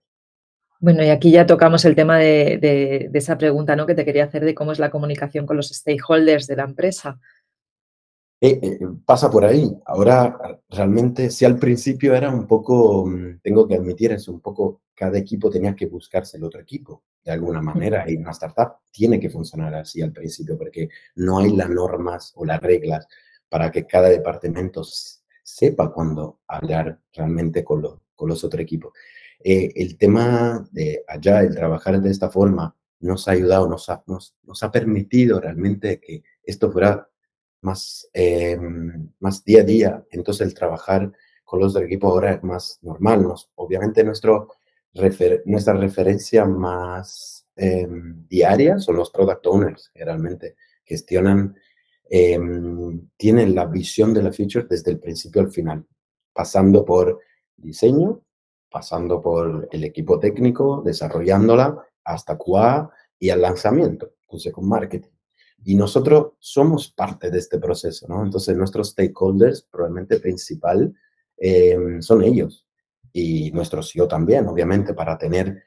Bueno, 0.79 1.03
y 1.03 1.09
aquí 1.09 1.29
ya 1.29 1.45
tocamos 1.45 1.85
el 1.85 1.93
tema 1.95 2.17
de, 2.17 2.57
de, 2.59 3.09
de, 3.11 3.19
esa 3.19 3.37
pregunta 3.37 3.75
¿no? 3.75 3.85
que 3.85 3.95
te 3.95 4.05
quería 4.05 4.23
hacer 4.23 4.43
de 4.43 4.55
cómo 4.55 4.71
es 4.71 4.79
la 4.79 4.89
comunicación 4.89 5.45
con 5.45 5.55
los 5.55 5.69
stakeholders 5.69 6.47
de 6.47 6.55
la 6.55 6.63
empresa. 6.63 7.19
Eh, 8.45 8.59
eh, 8.61 8.79
pasa 9.05 9.31
por 9.31 9.45
ahí. 9.45 9.73
Ahora, 9.85 10.59
realmente, 10.69 11.31
si 11.31 11.45
al 11.45 11.57
principio 11.57 12.13
era 12.13 12.29
un 12.29 12.45
poco, 12.45 13.05
mm, 13.05 13.39
tengo 13.41 13.65
que 13.65 13.75
admitir, 13.75 14.11
es 14.11 14.27
un 14.27 14.41
poco, 14.41 14.81
cada 14.93 15.17
equipo 15.17 15.49
tenía 15.49 15.73
que 15.73 15.85
buscarse 15.85 16.35
el 16.35 16.43
otro 16.43 16.59
equipo, 16.59 17.03
de 17.23 17.31
alguna 17.31 17.61
manera, 17.61 18.03
y 18.05 18.17
una 18.17 18.31
startup 18.31 18.79
tiene 18.91 19.17
que 19.17 19.29
funcionar 19.29 19.73
así 19.75 20.01
al 20.01 20.11
principio, 20.11 20.57
porque 20.57 20.89
no 21.15 21.39
hay 21.39 21.55
las 21.55 21.69
normas 21.69 22.33
o 22.35 22.43
las 22.43 22.59
reglas 22.59 23.07
para 23.47 23.71
que 23.71 23.87
cada 23.87 24.09
departamento 24.09 24.81
sepa 25.41 25.93
cuándo 25.93 26.41
hablar 26.45 26.99
realmente 27.13 27.63
con, 27.63 27.81
con 28.13 28.27
los 28.27 28.43
otros 28.43 28.61
equipos. 28.61 28.91
Eh, 29.41 29.71
el 29.73 29.97
tema 29.97 30.67
de 30.69 31.01
allá, 31.07 31.39
el 31.43 31.55
trabajar 31.55 32.01
de 32.01 32.11
esta 32.11 32.29
forma, 32.29 32.75
nos 32.99 33.25
ha 33.29 33.31
ayudado, 33.31 33.69
nos 33.69 33.87
ha, 33.87 34.03
nos, 34.05 34.35
nos 34.43 34.63
ha 34.63 34.69
permitido 34.71 35.39
realmente 35.39 36.01
que 36.01 36.23
esto 36.43 36.69
fuera 36.69 37.07
más, 37.63 38.09
eh, 38.13 38.57
más 39.19 39.43
día 39.43 39.61
a 39.61 39.63
día. 39.63 40.05
Entonces 40.11 40.47
el 40.47 40.53
trabajar 40.53 41.11
con 41.43 41.59
los 41.59 41.73
del 41.73 41.83
equipo 41.83 42.07
ahora 42.07 42.33
es 42.33 42.43
más 42.43 42.79
normal. 42.81 43.23
Nos, 43.23 43.51
obviamente 43.55 44.03
nuestro 44.03 44.49
nuestra 45.45 45.73
referencia 45.73 46.45
más 46.45 47.47
eh, 47.55 47.87
diaria 48.29 48.79
son 48.79 48.97
los 48.97 49.09
product 49.09 49.45
owners, 49.47 49.91
que 49.93 50.05
realmente 50.05 50.55
gestionan, 50.83 51.55
eh, 52.09 52.39
tienen 53.17 53.55
la 53.55 53.65
visión 53.65 54.13
de 54.13 54.23
la 54.23 54.31
feature 54.31 54.67
desde 54.69 54.91
el 54.91 54.99
principio 54.99 55.41
al 55.41 55.51
final, 55.51 55.85
pasando 56.31 56.85
por 56.85 57.19
diseño, 57.55 58.21
pasando 58.69 59.21
por 59.21 59.67
el 59.71 59.83
equipo 59.83 60.19
técnico, 60.19 60.81
desarrollándola 60.85 61.85
hasta 62.03 62.37
QA 62.37 62.91
y 63.17 63.29
al 63.29 63.41
lanzamiento, 63.41 64.13
entonces 64.23 64.51
con 64.51 64.67
marketing. 64.67 65.09
Y 65.63 65.75
nosotros 65.75 66.33
somos 66.39 66.91
parte 66.91 67.31
de 67.31 67.39
este 67.39 67.57
proceso, 67.57 68.07
¿no? 68.07 68.23
Entonces, 68.23 68.55
nuestros 68.57 68.89
stakeholders, 68.89 69.61
probablemente 69.63 70.19
principal, 70.19 70.93
eh, 71.37 71.77
son 71.99 72.23
ellos. 72.23 72.65
Y 73.11 73.51
nuestro 73.51 73.81
CEO 73.81 74.07
también, 74.07 74.47
obviamente, 74.47 74.93
para 74.93 75.17
tener, 75.17 75.63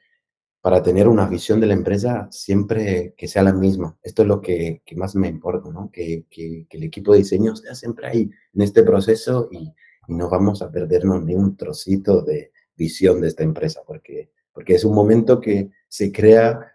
para 0.61 0.83
tener 0.83 1.07
una 1.07 1.27
visión 1.27 1.59
de 1.59 1.67
la 1.67 1.73
empresa 1.73 2.27
siempre 2.31 3.13
que 3.17 3.27
sea 3.27 3.43
la 3.43 3.53
misma. 3.53 3.97
Esto 4.03 4.21
es 4.21 4.27
lo 4.27 4.41
que, 4.41 4.81
que 4.85 4.95
más 4.95 5.15
me 5.15 5.27
importa, 5.27 5.69
¿no? 5.69 5.89
Que, 5.91 6.25
que, 6.29 6.67
que, 6.69 6.77
el 6.77 6.83
equipo 6.83 7.13
de 7.13 7.19
diseño 7.19 7.53
esté 7.53 7.73
siempre 7.73 8.07
ahí 8.07 8.29
en 8.53 8.61
este 8.61 8.83
proceso 8.83 9.47
y, 9.51 9.73
y 10.07 10.13
no 10.13 10.29
vamos 10.29 10.61
a 10.61 10.71
perdernos 10.71 11.23
ni 11.23 11.35
un 11.35 11.55
trocito 11.55 12.21
de 12.21 12.51
visión 12.75 13.21
de 13.21 13.27
esta 13.27 13.43
empresa, 13.43 13.81
porque, 13.85 14.29
porque 14.53 14.75
es 14.75 14.83
un 14.83 14.93
momento 14.93 15.41
que 15.41 15.71
se 15.87 16.11
crea 16.11 16.73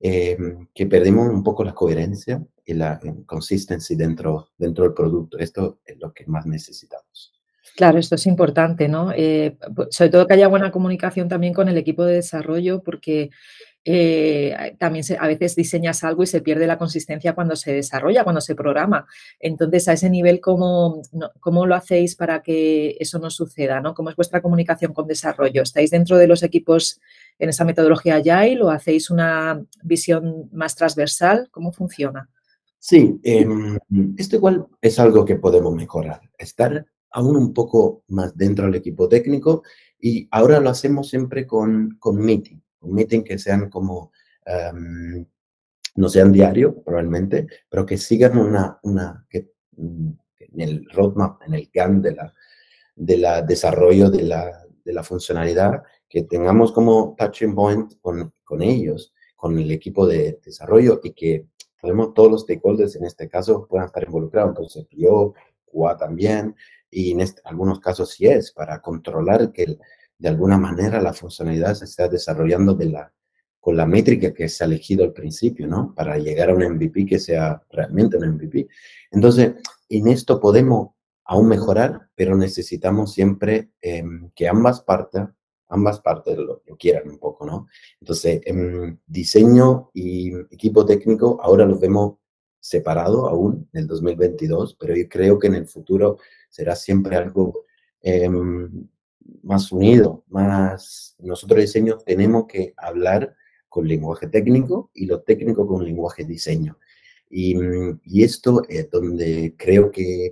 eh, 0.00 0.36
que 0.74 0.86
perdemos 0.86 1.28
un 1.28 1.42
poco 1.42 1.64
la 1.64 1.74
coherencia 1.74 2.42
y 2.64 2.74
la 2.74 3.00
consistencia 3.26 3.96
dentro, 3.96 4.50
dentro 4.56 4.84
del 4.84 4.94
producto. 4.94 5.38
Esto 5.38 5.80
es 5.84 5.98
lo 5.98 6.12
que 6.12 6.26
más 6.26 6.46
necesitamos. 6.46 7.32
Claro, 7.76 7.98
esto 7.98 8.16
es 8.16 8.26
importante, 8.26 8.88
¿no? 8.88 9.12
Eh, 9.12 9.56
sobre 9.90 10.10
todo 10.10 10.26
que 10.26 10.34
haya 10.34 10.48
buena 10.48 10.72
comunicación 10.72 11.28
también 11.28 11.54
con 11.54 11.68
el 11.68 11.76
equipo 11.76 12.04
de 12.04 12.14
desarrollo, 12.14 12.82
porque 12.82 13.30
eh, 13.84 14.76
también 14.78 15.04
se, 15.04 15.16
a 15.16 15.26
veces 15.26 15.56
diseñas 15.56 16.04
algo 16.04 16.22
y 16.22 16.26
se 16.26 16.42
pierde 16.42 16.66
la 16.66 16.76
consistencia 16.76 17.34
cuando 17.34 17.56
se 17.56 17.72
desarrolla, 17.72 18.24
cuando 18.24 18.40
se 18.40 18.54
programa. 18.54 19.06
Entonces, 19.40 19.88
a 19.88 19.94
ese 19.94 20.10
nivel, 20.10 20.40
¿cómo, 20.40 21.00
no, 21.12 21.30
¿cómo, 21.40 21.64
lo 21.64 21.74
hacéis 21.74 22.14
para 22.14 22.42
que 22.42 22.96
eso 23.00 23.18
no 23.18 23.30
suceda? 23.30 23.80
¿no? 23.80 23.94
¿Cómo 23.94 24.10
es 24.10 24.16
vuestra 24.16 24.42
comunicación 24.42 24.92
con 24.92 25.06
desarrollo? 25.06 25.62
¿Estáis 25.62 25.90
dentro 25.90 26.18
de 26.18 26.26
los 26.26 26.42
equipos 26.42 27.00
en 27.38 27.48
esa 27.48 27.64
metodología 27.64 28.16
Agile 28.16 28.62
o 28.62 28.70
hacéis 28.70 29.10
una 29.10 29.62
visión 29.82 30.48
más 30.52 30.74
transversal? 30.74 31.48
¿Cómo 31.50 31.72
funciona? 31.72 32.28
Sí, 32.78 33.18
eh, 33.24 33.46
esto 34.16 34.36
igual 34.36 34.66
es 34.80 34.98
algo 34.98 35.24
que 35.24 35.36
podemos 35.36 35.74
mejorar, 35.74 36.20
estar 36.38 36.86
aún 37.10 37.36
un 37.36 37.52
poco 37.52 38.04
más 38.08 38.36
dentro 38.36 38.66
del 38.66 38.76
equipo 38.76 39.08
técnico 39.08 39.62
y 39.98 40.28
ahora 40.30 40.60
lo 40.60 40.70
hacemos 40.70 41.08
siempre 41.08 41.46
con, 41.46 41.96
con 41.98 42.18
meeting, 42.18 42.58
con 42.78 42.92
meeting 42.92 43.22
que 43.22 43.38
sean 43.38 43.68
como, 43.68 44.12
um, 44.46 45.24
no 45.96 46.08
sean 46.08 46.30
diario 46.30 46.82
probablemente, 46.82 47.48
pero 47.68 47.84
que 47.84 47.98
sigan 47.98 48.38
una, 48.38 48.78
una 48.82 49.26
que, 49.28 49.50
en 49.76 50.60
el 50.60 50.88
roadmap, 50.90 51.42
en 51.42 51.54
el 51.54 51.68
GAN 51.72 52.00
de 52.00 52.14
la, 52.14 52.34
de 52.94 53.16
la 53.16 53.42
desarrollo 53.42 54.10
de 54.10 54.22
la, 54.22 54.64
de 54.84 54.92
la 54.92 55.02
funcionalidad, 55.02 55.82
que 56.08 56.22
tengamos 56.22 56.72
como 56.72 57.14
touching 57.18 57.54
point 57.54 57.92
con, 58.00 58.32
con 58.44 58.62
ellos, 58.62 59.12
con 59.36 59.58
el 59.58 59.70
equipo 59.70 60.06
de 60.06 60.40
desarrollo 60.44 61.00
y 61.02 61.12
que 61.12 61.46
podemos, 61.80 62.14
todos 62.14 62.30
los 62.30 62.40
stakeholders 62.42 62.96
en 62.96 63.04
este 63.04 63.28
caso 63.28 63.66
puedan 63.68 63.86
estar 63.86 64.02
involucrados, 64.04 64.50
entonces 64.50 64.86
yo, 64.90 65.34
QA 65.66 65.96
también, 65.96 66.56
y 66.90 67.12
en 67.12 67.20
este, 67.20 67.40
algunos 67.44 67.80
casos 67.80 68.10
sí 68.10 68.26
es, 68.26 68.52
para 68.52 68.80
controlar 68.80 69.52
que 69.52 69.78
de 70.18 70.28
alguna 70.28 70.58
manera 70.58 71.00
la 71.00 71.12
funcionalidad 71.12 71.74
se 71.74 71.84
está 71.84 72.08
desarrollando 72.08 72.74
de 72.74 72.86
la, 72.86 73.12
con 73.60 73.76
la 73.76 73.86
métrica 73.86 74.32
que 74.32 74.48
se 74.48 74.64
ha 74.64 74.66
elegido 74.66 75.04
al 75.04 75.12
principio, 75.12 75.66
¿no? 75.66 75.94
Para 75.94 76.18
llegar 76.18 76.50
a 76.50 76.54
un 76.54 76.64
MVP 76.64 77.06
que 77.06 77.18
sea 77.18 77.62
realmente 77.70 78.16
un 78.16 78.34
MVP. 78.34 78.66
Entonces, 79.10 79.54
en 79.88 80.08
esto 80.08 80.40
podemos 80.40 80.90
aún 81.24 81.48
mejorar, 81.48 82.08
pero 82.14 82.36
necesitamos 82.36 83.12
siempre 83.12 83.70
eh, 83.82 84.02
que 84.34 84.48
ambas 84.48 84.80
partes 84.80 85.22
ambas 85.68 86.00
partes 86.00 86.36
lo, 86.36 86.62
quieran 86.78 87.08
un 87.08 87.18
poco, 87.18 87.46
¿no? 87.46 87.68
Entonces, 88.00 88.40
en 88.44 89.00
diseño 89.06 89.90
y 89.94 90.34
equipo 90.50 90.84
técnico 90.84 91.38
ahora 91.42 91.64
los 91.64 91.80
vemos 91.80 92.16
separado 92.60 93.28
aún 93.28 93.68
en 93.72 93.80
el 93.80 93.86
2022, 93.86 94.76
pero 94.78 94.96
yo 94.96 95.08
creo 95.08 95.38
que 95.38 95.46
en 95.46 95.54
el 95.54 95.66
futuro 95.66 96.18
será 96.48 96.74
siempre 96.74 97.16
algo 97.16 97.64
em, 98.02 98.88
más 99.42 99.70
unido, 99.72 100.24
más... 100.28 101.16
Nosotros 101.18 101.60
diseño 101.60 101.98
tenemos 101.98 102.46
que 102.46 102.74
hablar 102.76 103.34
con 103.68 103.86
lenguaje 103.86 104.28
técnico 104.28 104.90
y 104.94 105.06
lo 105.06 105.20
técnico 105.20 105.66
con 105.66 105.84
lenguaje 105.84 106.24
diseño. 106.24 106.78
Y, 107.30 107.54
y 108.04 108.22
esto 108.22 108.62
es 108.68 108.90
donde 108.90 109.54
creo 109.58 109.90
que 109.90 110.30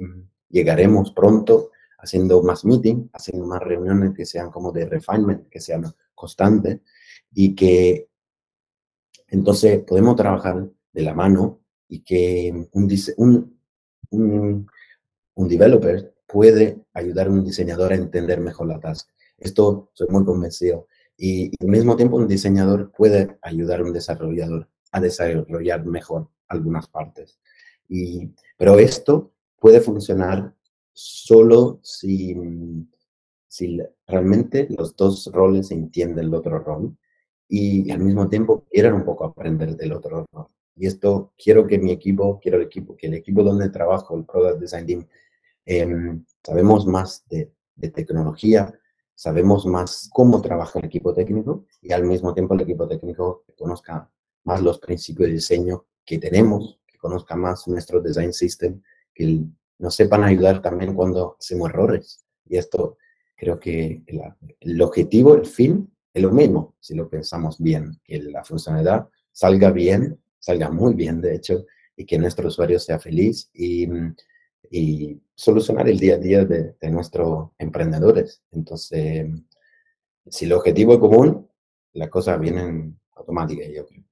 llegaremos 0.48 1.12
pronto 1.12 1.70
haciendo 2.06 2.40
más 2.42 2.64
meeting, 2.64 3.08
haciendo 3.12 3.46
más 3.46 3.60
reuniones 3.60 4.14
que 4.14 4.24
sean 4.24 4.50
como 4.50 4.70
de 4.70 4.86
refinement, 4.86 5.48
que 5.48 5.60
sean 5.60 5.84
constantes 6.14 6.80
y 7.34 7.54
que 7.54 8.08
entonces 9.28 9.82
podemos 9.82 10.14
trabajar 10.14 10.68
de 10.92 11.02
la 11.02 11.14
mano 11.14 11.60
y 11.88 12.00
que 12.00 12.68
un, 12.72 13.58
un, 14.10 14.68
un, 15.34 15.48
developer 15.48 16.14
puede 16.26 16.80
ayudar 16.94 17.26
a 17.26 17.30
un 17.30 17.44
diseñador 17.44 17.92
a 17.92 17.96
entender 17.96 18.40
mejor 18.40 18.68
la 18.68 18.78
task. 18.78 19.08
Esto 19.36 19.90
soy 19.92 20.06
muy 20.08 20.24
convencido. 20.24 20.86
Y, 21.18 21.50
al 21.60 21.68
mismo 21.68 21.96
tiempo 21.96 22.16
un 22.16 22.28
diseñador 22.28 22.92
puede 22.92 23.36
ayudar 23.42 23.80
a 23.80 23.84
un 23.84 23.92
desarrollador 23.92 24.68
a 24.92 25.00
desarrollar 25.00 25.84
mejor 25.84 26.28
algunas 26.48 26.86
partes. 26.86 27.38
Y, 27.88 28.30
pero 28.56 28.78
esto 28.78 29.32
puede 29.58 29.80
funcionar 29.80 30.54
solo 30.96 31.78
si, 31.82 32.34
si 33.46 33.78
realmente 34.06 34.66
los 34.70 34.96
dos 34.96 35.30
roles 35.30 35.70
entienden 35.70 36.24
el 36.24 36.34
otro 36.34 36.58
rol 36.58 36.96
y 37.46 37.90
al 37.90 38.00
mismo 38.00 38.30
tiempo 38.30 38.64
quieran 38.70 38.94
un 38.94 39.04
poco 39.04 39.26
aprender 39.26 39.76
del 39.76 39.92
otro 39.92 40.24
rol. 40.32 40.46
Y 40.74 40.86
esto 40.86 41.34
quiero 41.36 41.66
que 41.66 41.78
mi 41.78 41.92
equipo, 41.92 42.40
quiero 42.40 42.56
el 42.56 42.64
equipo, 42.64 42.96
que 42.96 43.08
el 43.08 43.14
equipo 43.14 43.42
donde 43.42 43.68
trabajo, 43.68 44.16
el 44.16 44.24
Product 44.24 44.58
Design 44.58 44.86
Team, 44.86 45.06
em, 45.66 46.24
sabemos 46.42 46.86
más 46.86 47.26
de, 47.28 47.52
tecnología, 47.92 48.72
sabemos 49.14 49.66
más 49.66 50.08
cómo 50.10 50.40
trabaja 50.40 50.78
el 50.78 50.86
equipo 50.86 51.12
técnico 51.12 51.66
y 51.82 51.92
al 51.92 52.04
mismo 52.04 52.32
tiempo 52.32 52.54
el 52.54 52.62
equipo 52.62 52.88
técnico 52.88 53.44
conozca 53.58 54.10
más 54.44 54.62
los 54.62 54.78
principios 54.78 55.28
de 55.28 55.34
diseño 55.34 55.84
que 56.06 56.18
tenemos, 56.18 56.80
que 56.86 56.96
conozca 56.96 57.36
más 57.36 57.68
nuestro 57.68 58.00
design 58.00 58.32
system, 58.32 58.80
que 59.12 59.24
el, 59.24 59.50
nos 59.78 59.94
sepan 59.94 60.24
ayudar 60.24 60.62
también 60.62 60.94
cuando 60.94 61.36
hacemos 61.38 61.70
errores. 61.70 62.24
Y 62.46 62.56
esto 62.56 62.98
creo 63.36 63.58
que 63.58 64.02
el, 64.60 64.80
objetivo, 64.80 65.34
el 65.34 65.46
fin, 65.46 65.92
es 66.12 66.22
lo 66.22 66.30
mismo, 66.30 66.74
si 66.80 66.94
lo 66.94 67.08
pensamos 67.08 67.60
bien, 67.60 68.00
que 68.02 68.22
la 68.22 68.42
funcionalidad 68.42 69.08
salga 69.32 69.70
bien, 69.70 70.18
salga 70.38 70.70
muy 70.70 70.94
bien, 70.94 71.20
de 71.20 71.34
hecho, 71.34 71.66
y 71.94 72.06
que 72.06 72.18
nuestro 72.18 72.48
usuario 72.48 72.78
sea 72.78 72.98
feliz 72.98 73.50
y, 73.52 73.86
y 74.70 75.20
solucionar 75.34 75.88
el 75.88 75.98
día 75.98 76.14
a 76.14 76.18
día 76.18 76.44
de, 76.44 76.74
de 76.80 76.90
nuestros 76.90 77.50
emprendedores. 77.58 78.42
Entonces, 78.52 79.26
si 80.26 80.44
el 80.46 80.52
objetivo 80.52 80.94
es 80.94 80.98
común, 80.98 81.48
las 81.92 82.08
cosas 82.08 82.40
vienen 82.40 82.98
automáticas, 83.14 83.68
yo 83.74 83.86
creo. 83.86 84.05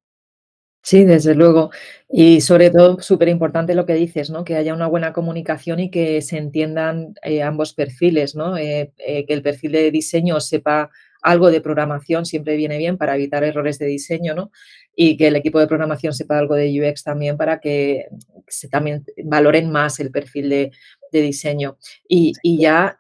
Sí, 0.85 1.07
desde 1.07 1.35
luego. 1.35 1.71
Y 2.11 2.43
sobre 2.43 2.71
todo, 2.71 3.01
súper 3.01 3.29
importante 3.29 3.75
lo 3.75 3.87
que 3.87 3.95
dices, 3.95 4.29
¿no? 4.29 4.45
Que 4.45 4.57
haya 4.57 4.75
una 4.75 4.87
buena 4.87 5.15
comunicación 5.15 5.81
y 5.81 5.91
que 5.91 6.21
se 6.21 6.37
entiendan 6.37 7.15
eh, 7.23 7.43
ambos 7.43 7.73
perfiles, 7.73 8.35
¿no? 8.37 8.59
Eh, 8.59 8.93
eh, 8.99 9.25
que 9.25 9.33
el 9.33 9.43
perfil 9.43 9.73
de 9.73 9.91
diseño 9.91 10.41
sepa 10.41 10.91
algo 11.23 11.51
de 11.51 11.63
programación 11.63 12.27
siempre 12.27 12.55
viene 12.57 12.77
bien 12.77 12.99
para 12.99 13.15
evitar 13.15 13.45
errores 13.45 13.79
de 13.79 13.87
diseño, 13.87 14.35
¿no? 14.35 14.51
Y 14.95 15.17
que 15.17 15.29
el 15.29 15.37
equipo 15.37 15.59
de 15.59 15.67
programación 15.67 16.13
sepa 16.13 16.39
algo 16.39 16.55
de 16.55 16.69
UX 16.79 17.03
también 17.03 17.39
para 17.39 17.61
que 17.61 18.09
se 18.47 18.69
también 18.69 19.07
valoren 19.25 19.73
más 19.73 20.01
el 20.01 20.11
perfil 20.11 20.51
de, 20.51 20.71
diseño. 21.13 21.79
Y, 22.07 22.35
y 22.43 22.59
ya 22.59 22.99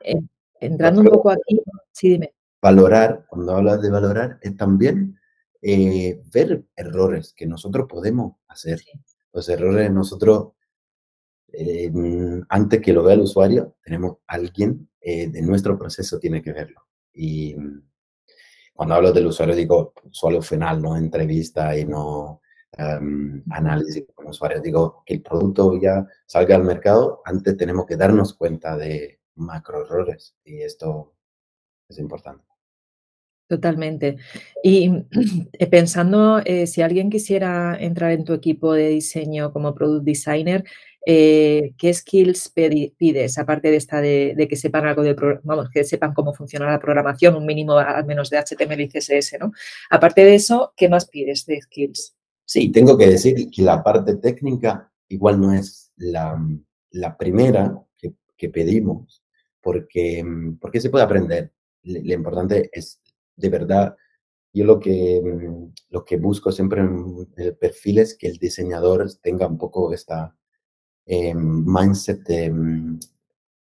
entrando 0.58 1.02
un 1.02 1.08
poco 1.08 1.32
aquí, 1.32 1.60
sí, 1.92 2.08
dime. 2.08 2.32
Valorar, 2.62 3.26
cuando 3.28 3.56
hablas 3.56 3.82
de 3.82 3.90
valorar, 3.90 4.38
es 4.40 4.56
también 4.56 5.18
eh, 5.66 6.20
ver 6.30 6.62
errores 6.76 7.32
que 7.34 7.46
nosotros 7.46 7.86
podemos 7.88 8.36
hacer. 8.48 8.82
Los 9.32 9.48
errores 9.48 9.90
nosotros, 9.90 10.52
eh, 11.50 11.90
antes 12.50 12.82
que 12.82 12.92
lo 12.92 13.02
vea 13.02 13.14
el 13.14 13.22
usuario, 13.22 13.76
tenemos 13.82 14.18
alguien 14.26 14.90
eh, 15.00 15.28
de 15.28 15.40
nuestro 15.40 15.78
proceso 15.78 16.18
tiene 16.18 16.42
que 16.42 16.52
verlo. 16.52 16.82
Y 17.14 17.56
cuando 18.74 18.94
hablo 18.94 19.10
del 19.10 19.28
usuario 19.28 19.56
digo 19.56 19.94
usuario 20.04 20.42
final, 20.42 20.82
no 20.82 20.98
entrevista 20.98 21.74
y 21.78 21.86
no 21.86 22.42
em, 22.72 23.42
análisis 23.50 24.04
con 24.14 24.26
usuario. 24.26 24.60
Digo 24.60 25.02
que 25.06 25.14
el 25.14 25.22
producto 25.22 25.80
ya 25.80 26.06
salga 26.26 26.56
al 26.56 26.64
mercado, 26.64 27.22
antes 27.24 27.56
tenemos 27.56 27.86
que 27.86 27.96
darnos 27.96 28.34
cuenta 28.34 28.76
de 28.76 29.20
macro 29.36 29.82
errores 29.86 30.36
y 30.44 30.60
esto 30.60 31.14
es 31.88 31.98
importante. 31.98 32.53
Totalmente. 33.46 34.16
Y 34.62 34.90
eh, 35.52 35.66
pensando, 35.66 36.40
eh, 36.44 36.66
si 36.66 36.82
alguien 36.82 37.10
quisiera 37.10 37.76
entrar 37.78 38.12
en 38.12 38.24
tu 38.24 38.32
equipo 38.32 38.72
de 38.72 38.88
diseño 38.88 39.52
como 39.52 39.74
product 39.74 40.04
designer, 40.04 40.64
eh, 41.06 41.74
¿qué 41.76 41.92
skills 41.92 42.50
pides? 42.96 43.36
Aparte 43.36 43.70
de 43.70 43.76
esta 43.76 44.00
de, 44.00 44.46
que 44.48 44.56
sepan 44.56 44.86
algo 44.86 45.02
de, 45.02 45.14
vamos, 45.42 45.68
que 45.68 45.84
sepan 45.84 46.14
cómo 46.14 46.32
funciona 46.32 46.70
la 46.70 46.80
programación, 46.80 47.36
un 47.36 47.44
mínimo 47.44 47.76
al 47.76 48.06
menos 48.06 48.30
de 48.30 48.38
HTML 48.38 48.80
y 48.80 48.88
CSS, 48.88 49.38
¿no? 49.38 49.52
Aparte 49.90 50.24
de 50.24 50.34
eso, 50.34 50.72
¿qué 50.76 50.88
más 50.88 51.06
pides 51.06 51.44
de 51.44 51.60
skills? 51.60 52.16
Sí, 52.46 52.72
tengo 52.72 52.96
que 52.96 53.08
decir 53.08 53.50
que 53.50 53.62
la 53.62 53.82
parte 53.82 54.16
técnica 54.16 54.90
igual 55.08 55.40
no 55.40 55.52
es 55.52 55.92
la, 55.96 56.38
primera 57.18 57.78
que, 58.36 58.48
pedimos, 58.48 59.22
porque, 59.62 60.24
porque 60.60 60.80
se 60.80 60.90
puede 60.90 61.04
aprender. 61.04 61.52
Lo 61.82 62.14
importante 62.14 62.68
es 62.72 63.00
de 63.36 63.48
verdad, 63.48 63.96
yo 64.52 64.64
lo 64.64 64.78
que, 64.78 65.20
lo 65.90 66.04
que 66.04 66.16
busco 66.16 66.52
siempre 66.52 66.80
en 66.80 67.26
el 67.36 67.56
perfil 67.56 67.98
es 67.98 68.16
que 68.16 68.28
el 68.28 68.38
diseñador 68.38 69.06
tenga 69.20 69.46
un 69.46 69.58
poco 69.58 69.92
esta 69.92 70.36
eh, 71.06 71.34
mindset 71.34 72.22
de, 72.26 72.50
mm, 72.50 73.00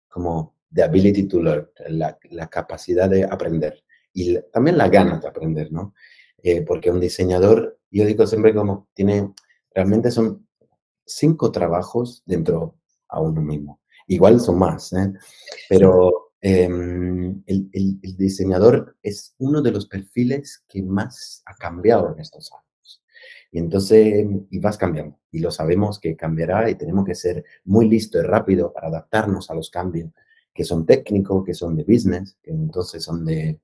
como 0.08 0.54
de 0.68 0.82
ability 0.82 1.24
to 1.24 1.40
learn, 1.40 1.68
la, 1.88 2.18
la 2.30 2.48
capacidad 2.48 3.08
de 3.08 3.24
aprender 3.24 3.82
y 4.12 4.38
también 4.52 4.76
la 4.78 4.88
gana 4.88 5.18
de 5.18 5.28
aprender, 5.28 5.72
¿no? 5.72 5.94
Eh, 6.42 6.62
porque 6.62 6.90
un 6.90 7.00
diseñador, 7.00 7.78
yo 7.90 8.04
digo 8.04 8.26
siempre 8.26 8.54
como, 8.54 8.88
tiene, 8.94 9.32
realmente 9.74 10.11
son 10.11 10.46
cinco 11.06 11.52
trabajos 11.52 12.22
dentro 12.26 12.76
a 13.08 13.20
uno 13.20 13.40
mismo. 13.40 13.80
Igual 14.06 14.40
son 14.40 14.58
más, 14.58 14.92
¿eh? 14.92 15.12
pero 15.68 16.32
Em, 16.44 17.40
el, 17.46 18.00
diseñador 18.16 18.96
es 19.00 19.37
uno 19.38 19.62
de 19.62 19.70
los 19.70 19.87
perfiles 19.87 20.64
que 20.66 20.83
más 20.83 21.40
ha 21.46 21.55
cambiado 21.55 22.12
en 22.12 22.18
estos 22.18 22.50
años. 22.52 23.02
Y 23.52 23.61
entonces, 23.61 24.26
y 24.50 24.59
vas 24.59 24.76
cambiando. 24.76 25.20
Y 25.31 25.38
lo 25.38 25.52
sabemos 25.52 26.00
que 26.00 26.16
cambiará 26.16 26.68
y 26.68 26.74
tenemos 26.74 27.05
que 27.05 27.14
ser 27.14 27.44
muy 27.64 27.88
listos 27.88 28.24
y 28.24 28.26
rápido 28.26 28.72
para 28.72 28.88
adaptarnos 28.88 29.50
a 29.50 29.55
los 29.55 29.70
cambios 29.70 30.11
que 30.52 30.64
son 30.64 30.85
técnicos, 30.85 31.44
que 31.44 31.55
son 31.55 31.76
de 31.76 31.85
business, 31.85 32.37
que 32.42 32.50
entonces 32.50 33.05
son 33.05 33.24
de 33.24 33.61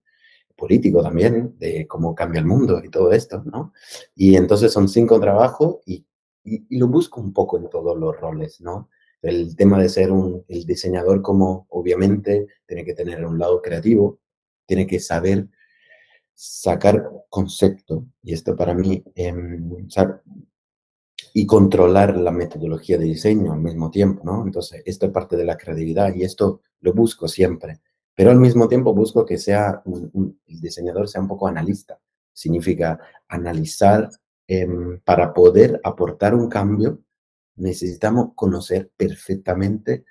político 0.56 1.02
también, 1.02 1.56
de 1.58 1.86
cómo 1.86 2.14
cambia 2.14 2.38
el 2.38 2.46
mundo 2.46 2.80
y 2.84 2.90
todo 2.90 3.12
esto, 3.12 3.42
¿no? 3.44 3.72
Y 4.14 4.36
entonces 4.36 4.72
son 4.72 4.88
cinco 4.88 5.18
trabajos 5.18 5.78
y, 5.84 6.06
y 6.44 6.78
lo 6.78 6.86
busco 6.86 7.20
un 7.20 7.32
poco 7.32 7.58
en 7.58 7.68
todos 7.68 7.98
los 7.98 8.16
roles, 8.20 8.60
¿no? 8.60 8.88
El 9.22 9.56
tema 9.56 9.80
de 9.80 9.88
ser 9.88 10.12
un, 10.12 10.44
el 10.48 10.64
diseñador 10.64 11.22
como 11.22 11.66
obviamente 11.70 12.46
tiene 12.66 12.84
que 12.84 12.94
tener 12.94 13.24
un 13.24 13.38
lado 13.38 13.60
creativo, 13.60 14.20
tiene 14.66 14.86
que 14.86 15.00
saber 15.00 15.48
sacar 16.34 17.10
concepto, 17.28 18.06
y 18.22 18.32
esto 18.32 18.54
para 18.54 18.74
mí, 18.74 19.02
em, 19.16 19.88
y 21.34 21.46
controlar 21.46 22.16
la 22.16 22.30
metodología 22.30 22.96
de 22.96 23.06
diseño 23.06 23.52
al 23.52 23.60
mismo 23.60 23.90
tiempo, 23.90 24.22
¿no? 24.24 24.44
Entonces, 24.44 24.82
esto 24.86 25.06
es 25.06 25.12
parte 25.12 25.36
de 25.36 25.44
la 25.44 25.56
creatividad 25.56 26.14
y 26.14 26.22
esto 26.22 26.62
lo 26.80 26.92
busco 26.92 27.26
siempre, 27.26 27.80
pero 28.14 28.30
al 28.30 28.38
mismo 28.38 28.68
tiempo 28.68 28.94
busco 28.94 29.24
que 29.26 29.38
sea 29.38 29.82
un, 29.84 30.40
el 30.46 30.60
diseñador 30.60 31.08
sea 31.08 31.20
un 31.20 31.28
poco 31.28 31.48
analista, 31.48 31.98
significa 32.32 33.00
analizar 33.28 34.08
em, 34.46 35.00
para 35.00 35.34
poder 35.34 35.80
aportar 35.82 36.34
un 36.34 36.48
cambio 36.48 37.00
necesitamos 37.58 38.30
conocer 38.34 38.90
perfectamente 38.96 40.04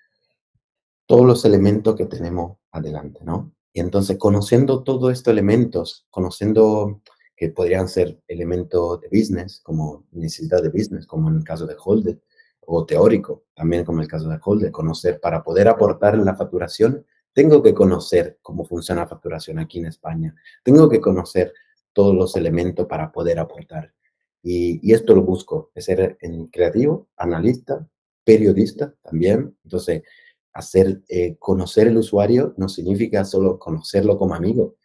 todos 1.06 1.26
los 1.26 1.46
elementos 1.46 1.96
que 1.96 2.06
tenemos 2.06 2.58
adelante, 2.72 3.22
¿no? 3.24 3.54
Y 3.74 3.80
entonces, 3.80 4.18
conociendo 4.18 4.84
todos 4.84 5.14
estos 5.14 5.32
elementos, 5.32 6.06
conociendo 6.10 7.02
que 7.36 7.50
podrían 7.50 7.88
ser 7.88 8.20
elementos 8.28 9.00
de 9.02 9.08
business, 9.08 9.60
como 9.62 10.06
necesidad 10.12 10.62
de 10.62 10.70
business, 10.70 11.06
como 11.06 11.30
en 11.30 11.38
el 11.38 11.44
caso 11.44 11.66
de 11.68 11.76
Holder, 11.84 12.20
o 12.62 12.86
teórico, 12.86 13.46
también 13.56 13.86
como 13.86 14.00
en 14.00 14.04
el 14.04 14.10
caso 14.10 14.28
de 14.28 14.40
Holder, 14.44 14.72
conocer 14.72 15.20
para 15.22 15.44
poder 15.44 15.68
aportar 15.68 16.16
en 16.16 16.26
la 16.26 16.36
facturación, 16.36 17.06
tengo 17.32 17.62
que 17.62 17.74
conocer 17.74 18.40
cómo 18.42 18.66
funciona 18.66 19.02
la 19.02 19.08
facturación 19.08 19.60
aquí 19.60 19.78
en 19.78 19.86
España, 19.86 20.36
tengo 20.64 20.90
que 20.90 21.00
conocer 21.00 21.54
todos 21.94 22.16
los 22.16 22.36
elementos 22.36 22.88
para 22.88 23.12
poder 23.12 23.40
aportar. 23.40 23.94
Y, 24.44 24.94
esto 24.94 25.16
lo 25.16 25.24
busco, 25.24 25.72
es 25.76 25.86
ser 25.86 26.18
en 26.22 26.48
creativo, 26.48 27.10
analista, 27.18 27.88
periodista 28.24 28.94
también. 29.04 29.58
Entonces, 29.64 30.04
hacer, 30.54 31.02
eh, 31.10 31.36
conocer 31.38 31.88
el 31.88 31.98
usuario 31.98 32.54
no 32.58 32.70
significa 32.70 33.26
solo 33.26 33.60
conocerlo 33.60 34.18
como 34.18 34.36
amigo, 34.36 34.76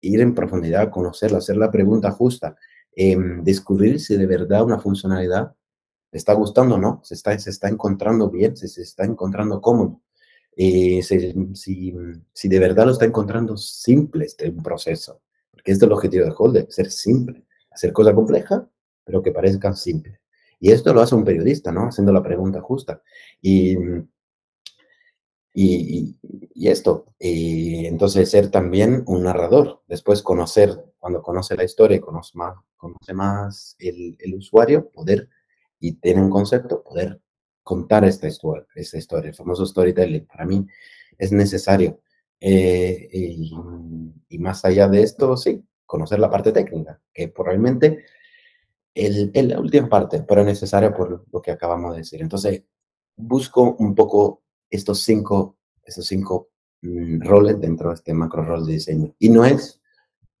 ir 0.00 0.20
en 0.20 0.34
profundidad, 0.34 0.90
conocerlo, 0.90 1.38
hacer 1.38 1.56
la 1.56 1.70
pregunta 1.70 2.10
justa, 2.10 2.56
em, 2.94 3.42
descubrir 3.44 4.00
si 4.00 4.16
de 4.16 4.26
verdad 4.26 4.64
una 4.64 4.78
funcionalidad 4.78 5.54
le 6.10 6.16
está 6.16 6.32
gustando 6.32 6.76
o 6.76 6.78
no, 6.78 7.00
se 7.04 7.14
está, 7.14 7.38
se 7.38 7.50
está 7.50 7.68
encontrando 7.68 8.30
bien, 8.30 8.56
se, 8.56 8.82
está 8.82 9.04
encontrando 9.04 9.60
cómodo. 9.60 10.00
Eh, 10.56 11.02
si, 11.02 11.92
si, 12.34 12.48
de 12.48 12.58
verdad 12.58 12.86
lo 12.86 12.92
está 12.92 13.04
encontrando 13.04 13.56
simple 13.56 14.24
este 14.24 14.50
proceso, 14.50 15.20
porque 15.50 15.72
este 15.72 15.84
es 15.84 15.88
el 15.88 15.92
objetivo 15.92 16.24
de 16.24 16.34
Holder, 16.36 16.66
ser 16.70 16.90
simple, 16.90 17.44
hacer 17.78 17.92
cosas 17.92 18.14
complejas, 18.14 18.62
pero 19.04 19.22
que 19.22 19.32
parezcan 19.32 19.76
simples. 19.76 20.20
Y 20.60 20.72
esto 20.72 20.92
lo 20.92 21.00
hace 21.00 21.14
un 21.14 21.24
periodista, 21.24 21.70
¿no? 21.70 21.86
Haciendo 21.86 22.12
la 22.12 22.22
pregunta 22.22 22.60
justa. 22.60 23.02
Y, 23.40 23.76
y, 25.54 26.68
esto, 26.68 27.06
y 27.18 27.86
entonces 27.86 28.30
ser 28.30 28.50
también 28.50 29.04
un 29.06 29.22
narrador, 29.22 29.82
después 29.86 30.22
conocer, 30.22 30.84
cuando 30.98 31.22
conoce 31.22 31.56
la 31.56 31.64
historia 31.64 31.96
y 31.96 32.00
conoce 32.00 32.36
más, 32.36 32.56
conoce 32.76 33.14
más 33.14 33.76
el, 33.78 34.16
el 34.18 34.34
usuario, 34.34 34.90
poder, 34.90 35.28
y 35.80 35.92
tiene 35.94 36.20
un 36.20 36.30
concepto, 36.30 36.82
poder 36.82 37.20
contar 37.62 38.04
esta 38.04 38.26
historia, 38.26 38.66
esta 38.74 38.98
historia, 38.98 39.30
el 39.30 39.36
famoso 39.36 39.64
storytelling. 39.64 40.26
Para 40.26 40.44
mí 40.44 40.66
es 41.16 41.30
necesario. 41.32 42.00
Eh, 42.40 43.08
y, 43.12 44.38
más 44.38 44.64
allá 44.64 44.88
de 44.88 45.02
esto, 45.02 45.36
sí, 45.36 45.62
conocer 45.88 46.18
la 46.20 46.30
parte 46.30 46.52
técnica, 46.52 47.00
que 47.14 47.28
probablemente 47.28 48.04
es 48.94 49.46
la 49.46 49.58
última 49.58 49.88
parte, 49.88 50.22
pero 50.22 50.44
necesaria 50.44 50.92
por 50.92 51.24
lo 51.32 51.40
que 51.40 51.50
acabamos 51.50 51.92
de 51.92 51.98
decir. 51.98 52.20
Entonces, 52.20 52.62
busco 53.16 53.74
un 53.78 53.94
poco 53.94 54.42
estos 54.68 55.00
cinco, 55.00 55.56
estos 55.82 56.06
cinco 56.06 56.50
mm, 56.82 57.22
roles 57.22 57.58
dentro 57.58 57.88
de 57.88 57.94
este 57.94 58.12
macro 58.12 58.44
rol 58.44 58.66
de 58.66 58.74
diseño. 58.74 59.14
Y 59.18 59.30
no 59.30 59.46
es 59.46 59.80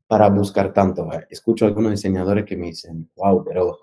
para 0.06 0.28
buscar 0.28 0.72
tanto. 0.74 1.08
Escucho 1.30 1.64
a 1.64 1.68
algunos 1.68 1.92
diseñadores 1.92 2.44
que 2.44 2.56
me 2.56 2.66
dicen, 2.66 3.10
wow, 3.16 3.42
pero 3.42 3.78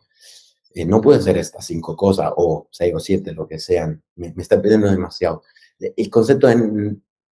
eh, 0.75 0.85
no 0.85 1.01
puede 1.01 1.21
ser 1.21 1.37
estas 1.37 1.65
cinco 1.65 1.95
cosas 1.95 2.31
o 2.35 2.67
seis 2.69 2.93
o 2.93 2.99
siete, 2.99 3.33
lo 3.33 3.47
que 3.47 3.57
sean, 3.57 4.03
me, 4.15 4.31
me 4.33 4.43
está 4.43 4.61
pidiendo 4.61 4.89
demasiado. 4.89 5.41
El 5.79 6.09
concepto 6.11 6.47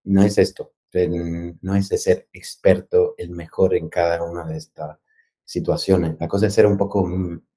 no 0.05 0.23
es 0.23 0.37
esto, 0.39 0.71
no 0.93 1.75
es 1.75 1.89
de 1.89 1.97
ser 1.97 2.27
experto, 2.33 3.15
el 3.17 3.31
mejor 3.31 3.75
en 3.75 3.89
cada 3.89 4.23
una 4.23 4.45
de 4.45 4.57
estas 4.57 4.97
situaciones. 5.45 6.15
La 6.19 6.27
cosa 6.27 6.47
es 6.47 6.53
ser 6.53 6.65
un 6.65 6.77
poco 6.77 7.05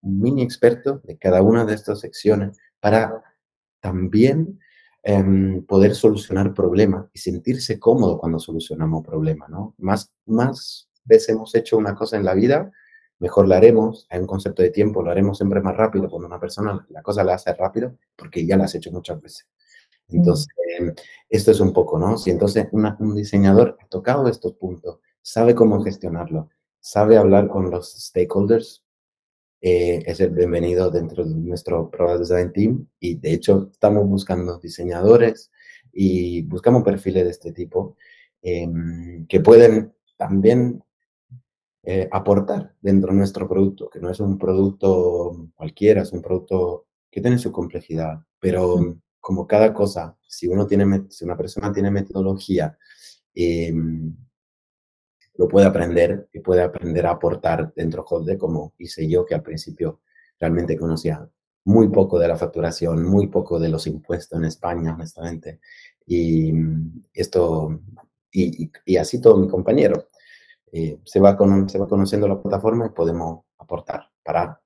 mini 0.03 0.43
experto 0.43 1.01
de 1.05 1.17
cada 1.19 1.43
una 1.43 1.65
de 1.65 1.75
estas 1.75 2.01
secciones 2.01 2.59
para 2.81 3.23
también 3.81 4.59
em, 5.03 5.65
poder 5.65 5.95
solucionar 5.95 6.55
problemas 6.55 7.07
y 7.13 7.19
sentirse 7.19 7.79
cómodo 7.79 8.19
cuando 8.19 8.39
solucionamos 8.39 9.05
problemas, 9.05 9.49
¿no? 9.49 9.75
Más, 9.79 10.13
más 10.27 10.89
veces 11.05 11.31
hemos 11.31 11.55
hecho 11.55 11.77
una 11.77 11.95
cosa 11.95 12.17
en 12.17 12.25
la 12.25 12.35
vida 12.35 12.73
mejor 13.19 13.49
la 13.49 13.57
haremos. 13.57 14.07
Hay 14.11 14.21
un 14.21 14.27
concepto 14.27 14.63
de 14.63 14.71
tiempo, 14.71 15.03
lo 15.03 15.11
haremos 15.11 15.39
siempre 15.39 15.61
más 15.61 15.77
rápido. 15.77 16.09
Cuando 16.09 16.27
una 16.27 16.41
persona 16.41 16.87
la 16.91 17.03
cosa 17.03 17.25
la 17.25 17.35
hace 17.35 17.53
rápido, 17.55 17.97
porque 18.15 18.47
ya 18.47 18.57
la 18.57 18.65
has 18.65 18.75
hecho 18.75 18.91
muchas 18.91 19.21
veces. 19.21 19.47
Entonces, 20.09 20.49
esto 21.29 21.51
es 21.51 21.61
un 21.61 21.73
poco, 21.73 21.99
¿no? 21.99 22.17
Si 22.19 22.31
entonces 22.31 22.69
un 22.73 23.15
diseñador 23.15 23.77
ha 23.81 23.87
tocado 23.89 24.29
estos 24.29 24.55
puntos, 24.55 25.01
sabe 25.23 25.55
cómo 25.55 25.83
gestionarlo, 25.83 26.51
sabe 26.81 27.17
hablar 27.17 27.49
con 27.49 27.71
los 27.71 27.93
stakeholders, 27.93 28.85
eh, 29.61 30.03
es 30.07 30.21
el 30.21 30.31
bienvenido 30.31 30.91
dentro 30.91 31.25
de 31.25 31.35
nuestro 31.35 31.91
Product 31.91 32.21
Design 32.21 32.53
Team. 32.53 32.89
Y 33.01 33.17
de 33.17 33.33
hecho, 33.33 33.69
estamos 33.73 34.07
buscando 34.07 34.59
diseñadores 34.59 35.51
y 35.93 36.43
buscamos 36.43 36.85
perfiles 36.85 37.25
de 37.25 37.31
este 37.31 37.53
tipo 37.53 37.97
em, 38.43 39.27
que 39.27 39.41
pueden 39.41 39.93
también 40.17 40.85
eh, 41.83 42.09
aportar 42.13 42.75
dentro 42.81 43.13
de 43.13 43.19
nuestro 43.19 43.49
producto, 43.49 43.89
que 43.91 44.01
no 44.01 44.11
es 44.11 44.21
un 44.21 44.39
producto 44.39 45.49
cualquiera, 45.55 46.03
es 46.03 46.13
un 46.13 46.23
producto 46.23 46.87
que 47.11 47.21
tiene 47.21 47.39
su 47.39 47.51
complejidad, 47.51 48.21
pero 48.39 48.99
como 49.27 49.45
cada 49.45 49.75
cosa, 49.75 50.17
si 50.25 50.47
uno 50.47 50.69
tiene, 50.69 51.07
si 51.11 51.25
una 51.25 51.37
persona 51.37 51.73
tiene 51.73 51.91
metodología, 51.91 52.79
em, 53.35 54.17
lo 55.35 55.49
puede 55.49 55.67
aprender 55.67 56.29
y 56.33 56.39
puede 56.39 56.63
aprender 56.63 57.07
a 57.07 57.11
aportar 57.11 57.75
dentro 57.75 58.07
de 58.25 58.39
como 58.39 58.75
hice 58.79 59.09
yo, 59.09 59.27
que 59.27 59.35
al 59.35 59.43
principio 59.43 59.99
realmente 60.39 60.79
conocía 60.79 61.29
muy 61.65 61.89
poco 61.89 62.21
de 62.21 62.29
la 62.29 62.37
facturación, 62.37 63.03
muy 63.03 63.27
poco 63.27 63.59
de 63.59 63.69
los 63.69 63.89
impuestos 63.89 64.39
en 64.39 64.45
España, 64.45 64.95
honestamente. 64.95 65.59
Y 66.07 66.53
esto, 67.13 67.81
y, 68.31 68.71
y 68.85 68.97
así 68.97 69.21
todo 69.21 69.39
mi 69.39 69.49
compañero. 69.49 70.07
Eh, 70.71 71.01
se, 71.05 71.19
va 71.19 71.37
con, 71.37 71.69
se 71.69 71.81
va 71.81 71.89
conociendo 71.89 72.29
la 72.29 72.41
plataforma 72.41 72.87
y 72.87 72.91
podemos 72.91 73.41
aportar 73.59 74.09
para 74.23 74.61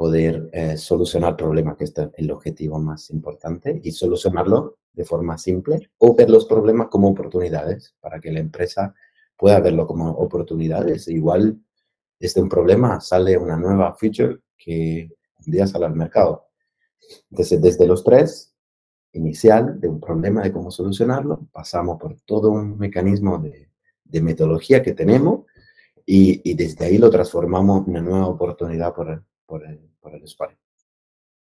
poder 0.00 0.48
eh, 0.54 0.78
solucionar 0.78 1.32
el 1.32 1.36
problema, 1.36 1.76
que 1.76 1.84
es 1.84 1.92
el 2.16 2.30
objetivo 2.30 2.78
más 2.78 3.10
importante, 3.10 3.82
y 3.84 3.92
solucionarlo 3.92 4.78
de 4.94 5.04
forma 5.04 5.36
simple 5.36 5.90
o 5.98 6.14
ver 6.14 6.30
los 6.30 6.46
problemas 6.46 6.88
como 6.88 7.10
oportunidades 7.10 7.94
para 8.00 8.18
que 8.18 8.32
la 8.32 8.40
empresa 8.40 8.94
pueda 9.36 9.60
verlo 9.60 9.86
como 9.86 10.10
oportunidades. 10.12 11.06
Igual 11.08 11.60
desde 12.18 12.40
un 12.40 12.48
problema 12.48 12.98
sale 13.02 13.36
una 13.36 13.58
nueva 13.58 13.94
feature 13.94 14.38
que 14.56 15.10
un 15.44 15.52
día 15.52 15.66
sale 15.66 15.84
al 15.84 15.94
mercado. 15.94 16.46
Entonces, 17.30 17.60
desde 17.60 17.86
los 17.86 18.02
tres, 18.02 18.54
inicial 19.12 19.78
de 19.78 19.88
un 19.88 20.00
problema 20.00 20.42
de 20.42 20.50
cómo 20.50 20.70
solucionarlo, 20.70 21.46
pasamos 21.52 21.98
por 22.00 22.18
todo 22.22 22.50
un 22.50 22.78
mecanismo 22.78 23.36
de 23.36 23.68
de 24.10 24.20
metodología 24.20 24.82
que 24.82 24.92
tenemos 24.92 25.44
y, 26.06 26.54
desde 26.54 26.86
ahí 26.86 26.98
lo 26.98 27.10
transformamos 27.10 27.86
en 27.86 27.90
una 27.90 28.00
nueva 28.00 28.26
oportunidad 28.28 28.92
por 28.94 29.22
por 29.46 29.64
el, 29.64 29.89
por 30.00 30.14
el 30.14 30.22
usuario. 30.22 30.56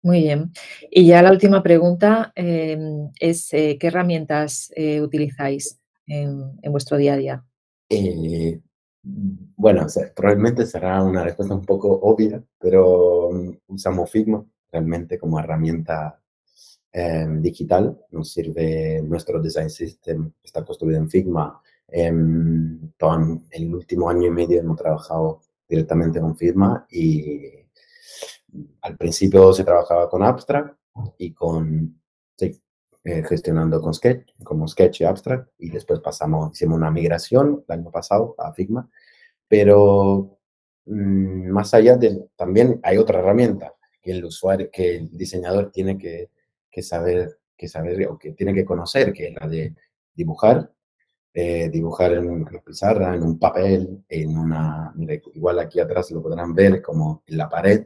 Muy 0.04 0.22
bien. 0.22 0.52
Y 0.90 1.08
ya 1.08 1.22
la 1.22 1.32
última 1.32 1.64
pregunta 1.64 2.32
em, 2.36 3.10
es, 3.20 3.54
eh, 3.54 3.78
¿qué 3.80 3.88
herramientas 3.88 4.72
eh, 4.76 5.02
utilizáis 5.02 5.80
en, 6.06 6.56
vuestro 6.72 6.98
día 6.98 7.14
a 7.14 7.18
día? 7.18 7.46
Eh, 7.90 8.62
bueno, 9.04 9.86
probablemente 10.16 10.66
será 10.66 11.04
una 11.04 11.24
respuesta 11.24 11.56
un 11.56 11.66
poco 11.66 11.92
obvia, 11.92 12.44
pero 12.60 13.32
mm, 13.32 13.58
usamos 13.68 14.10
Figma 14.12 14.46
realmente 14.72 15.18
como 15.18 15.40
herramienta 15.40 16.22
em, 16.92 17.42
digital. 17.42 18.00
Nos 18.12 18.32
sirve 18.32 19.02
nuestro 19.02 19.42
design 19.42 19.70
system, 19.70 20.32
está 20.44 20.64
construido 20.64 21.00
en 21.00 21.10
Figma 21.10 21.62
en 21.90 22.94
el 23.52 23.76
último 23.76 24.10
año 24.10 24.28
y 24.28 24.32
medio 24.32 24.60
hemos 24.60 24.78
trabajado 24.78 25.42
directamente 25.68 26.20
con 26.20 26.36
Firma 26.36 26.86
y 26.90 27.67
al 28.82 28.98
principio 28.98 29.54
se 29.54 29.64
trabajaba 29.64 30.10
con 30.10 30.24
Abstract 30.24 30.78
y 31.18 31.34
con, 31.34 32.02
eh, 32.40 33.24
gestionando 33.24 33.82
con 33.82 33.94
Sketch, 33.94 34.34
como 34.44 34.68
Sketch 34.68 35.02
y 35.02 35.04
Abstract, 35.06 35.50
y 35.60 35.70
después 35.70 36.00
pasamos, 36.00 36.52
hicimos 36.54 36.78
una 36.78 36.92
migración 36.92 37.64
el 37.68 37.80
año 37.80 37.92
pasado 37.92 38.36
a 38.38 38.54
Figma, 38.54 38.90
pero 39.48 40.40
mm, 40.86 41.50
más 41.50 41.74
allá 41.74 41.96
de, 41.96 42.28
también 42.36 42.80
hay 42.84 42.98
otra 42.98 43.20
herramienta 43.20 43.74
que 44.02 44.12
el 44.12 44.26
usuario, 44.26 44.70
que 44.72 44.98
el 44.98 45.18
diseñador 45.18 45.72
tiene 45.72 45.98
que, 45.98 46.30
saber, 46.82 47.40
que 47.56 47.68
saber 47.68 48.08
o 48.08 48.18
que 48.18 48.34
tiene 48.34 48.54
que 48.54 48.66
conocer, 48.66 49.14
que 49.14 49.28
es 49.28 49.36
la 49.40 49.48
de 49.48 49.74
dibujar 50.14 50.72
eh, 51.40 51.70
dibujar 51.70 52.14
en 52.14 52.30
una 52.32 52.50
pizarra, 52.62 53.14
en 53.14 53.22
un 53.22 53.38
papel, 53.38 54.04
en 54.10 54.36
una, 54.36 54.92
igual 55.36 55.60
aquí 55.60 55.80
atrás 55.80 56.10
lo 56.10 56.20
podrán 56.20 56.56
ver 56.56 56.82
como 56.82 57.22
en 57.28 57.38
la 57.38 57.48
pared, 57.48 57.86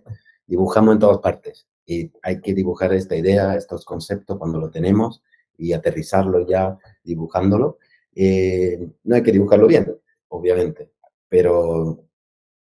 dibujamos 0.51 0.95
en 0.95 0.99
todas 0.99 1.19
partes 1.19 1.65
y 1.85 2.11
hay 2.21 2.41
que 2.41 2.53
dibujar 2.53 2.93
esta 2.93 3.15
idea, 3.15 3.55
estos 3.55 3.85
conceptos 3.85 4.37
cuando 4.37 4.59
lo 4.59 4.69
tenemos 4.69 5.23
y 5.57 5.71
aterrizarlo 5.71 6.45
ya 6.45 6.77
dibujándolo. 7.05 7.77
Eh, 8.13 8.85
no 9.05 9.15
hay 9.15 9.23
que 9.23 9.31
dibujarlo 9.31 9.65
bien, 9.65 9.95
obviamente, 10.27 10.91
pero 11.29 12.03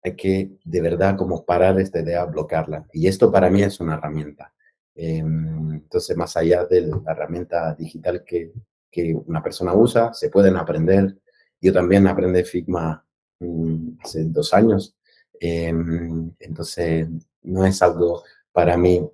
hay 0.04 0.14
que 0.14 0.52
de 0.64 0.80
verdad 0.80 1.16
como 1.16 1.44
parar 1.44 1.80
esta 1.80 1.98
idea, 1.98 2.24
bloquearla. 2.26 2.86
Y 2.92 3.08
esto 3.08 3.32
para 3.32 3.50
mí 3.50 3.60
es 3.64 3.80
una 3.80 3.94
herramienta. 3.94 4.54
Em, 4.94 5.72
entonces, 5.72 6.16
más 6.16 6.36
allá 6.36 6.64
de 6.66 6.82
la 6.82 7.02
herramienta 7.08 7.74
digital 7.74 8.22
que, 8.24 8.52
que 8.88 9.16
una 9.26 9.42
persona 9.42 9.74
usa, 9.74 10.14
se 10.14 10.30
pueden 10.30 10.54
aprender. 10.56 11.18
Yo 11.60 11.72
también 11.72 12.06
aprendí 12.06 12.44
Figma 12.44 13.04
mm, 13.40 13.98
hace 14.00 14.24
dos 14.26 14.54
años, 14.54 14.96
em, 15.40 16.32
entonces 16.38 17.08
no 17.44 17.64
es 17.64 17.80
algo 17.82 18.22
para 18.52 18.76
mí 18.76 19.08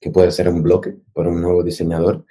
que 0.00 0.10
puede 0.10 0.30
ser 0.30 0.48
un 0.48 0.62
bloque 0.62 0.96
para 1.12 1.30
un 1.30 1.40
nuevo 1.40 1.62
diseñador, 1.62 2.24